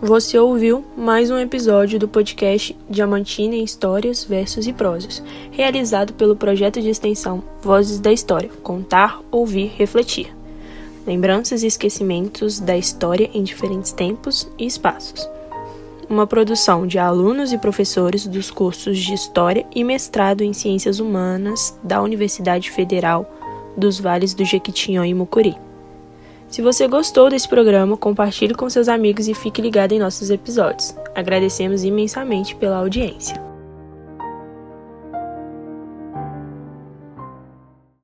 Você 0.01 0.39
ouviu 0.39 0.83
mais 0.97 1.31
um 1.31 1.37
episódio 1.37 1.99
do 1.99 2.09
podcast 2.09 2.75
Diamantina 2.89 3.55
em 3.55 3.65
Histórias, 3.65 4.25
Versos 4.25 4.67
e 4.67 4.73
Prosas, 4.73 5.23
realizado 5.51 6.15
pelo 6.15 6.35
projeto 6.35 6.81
de 6.81 6.89
extensão 6.89 7.45
Vozes 7.61 8.01
da 8.01 8.11
História 8.11 8.49
Contar, 8.63 9.21
Ouvir, 9.31 9.75
Refletir. 9.77 10.35
Lembranças 11.07 11.63
e 11.63 11.67
esquecimentos 11.67 12.61
da 12.61 12.79
história 12.79 13.29
em 13.35 13.43
diferentes 13.43 13.93
tempos 13.93 14.51
e 14.59 14.65
espaços. 14.65 15.29
Uma 16.09 16.27
produção 16.27 16.87
de 16.87 16.99
alunos 16.99 17.53
e 17.53 17.59
professores 17.59 18.27
dos 18.27 18.51
cursos 18.51 18.99
de 18.99 19.13
História 19.13 19.67
e 19.75 19.85
Mestrado 19.85 20.43
em 20.43 20.55
Ciências 20.55 21.01
Humanas 21.01 21.79
da 21.83 22.01
Universidade 22.01 22.71
Federal 22.71 23.31
dos 23.77 24.01
Vales 24.01 24.33
do 24.33 24.43
Jequitinhonha 24.43 25.11
e 25.11 25.15
Mucuri. 25.15 25.55
Se 26.49 26.63
você 26.63 26.89
gostou 26.89 27.29
desse 27.29 27.47
programa, 27.47 27.95
compartilhe 27.95 28.55
com 28.55 28.71
seus 28.71 28.89
amigos 28.89 29.29
e 29.29 29.35
fique 29.35 29.61
ligado 29.61 29.93
em 29.93 29.99
nossos 29.99 30.31
episódios. 30.31 30.97
Agradecemos 31.15 31.85
imensamente 31.85 32.57
pela 32.57 32.79
audiência. 32.79 33.48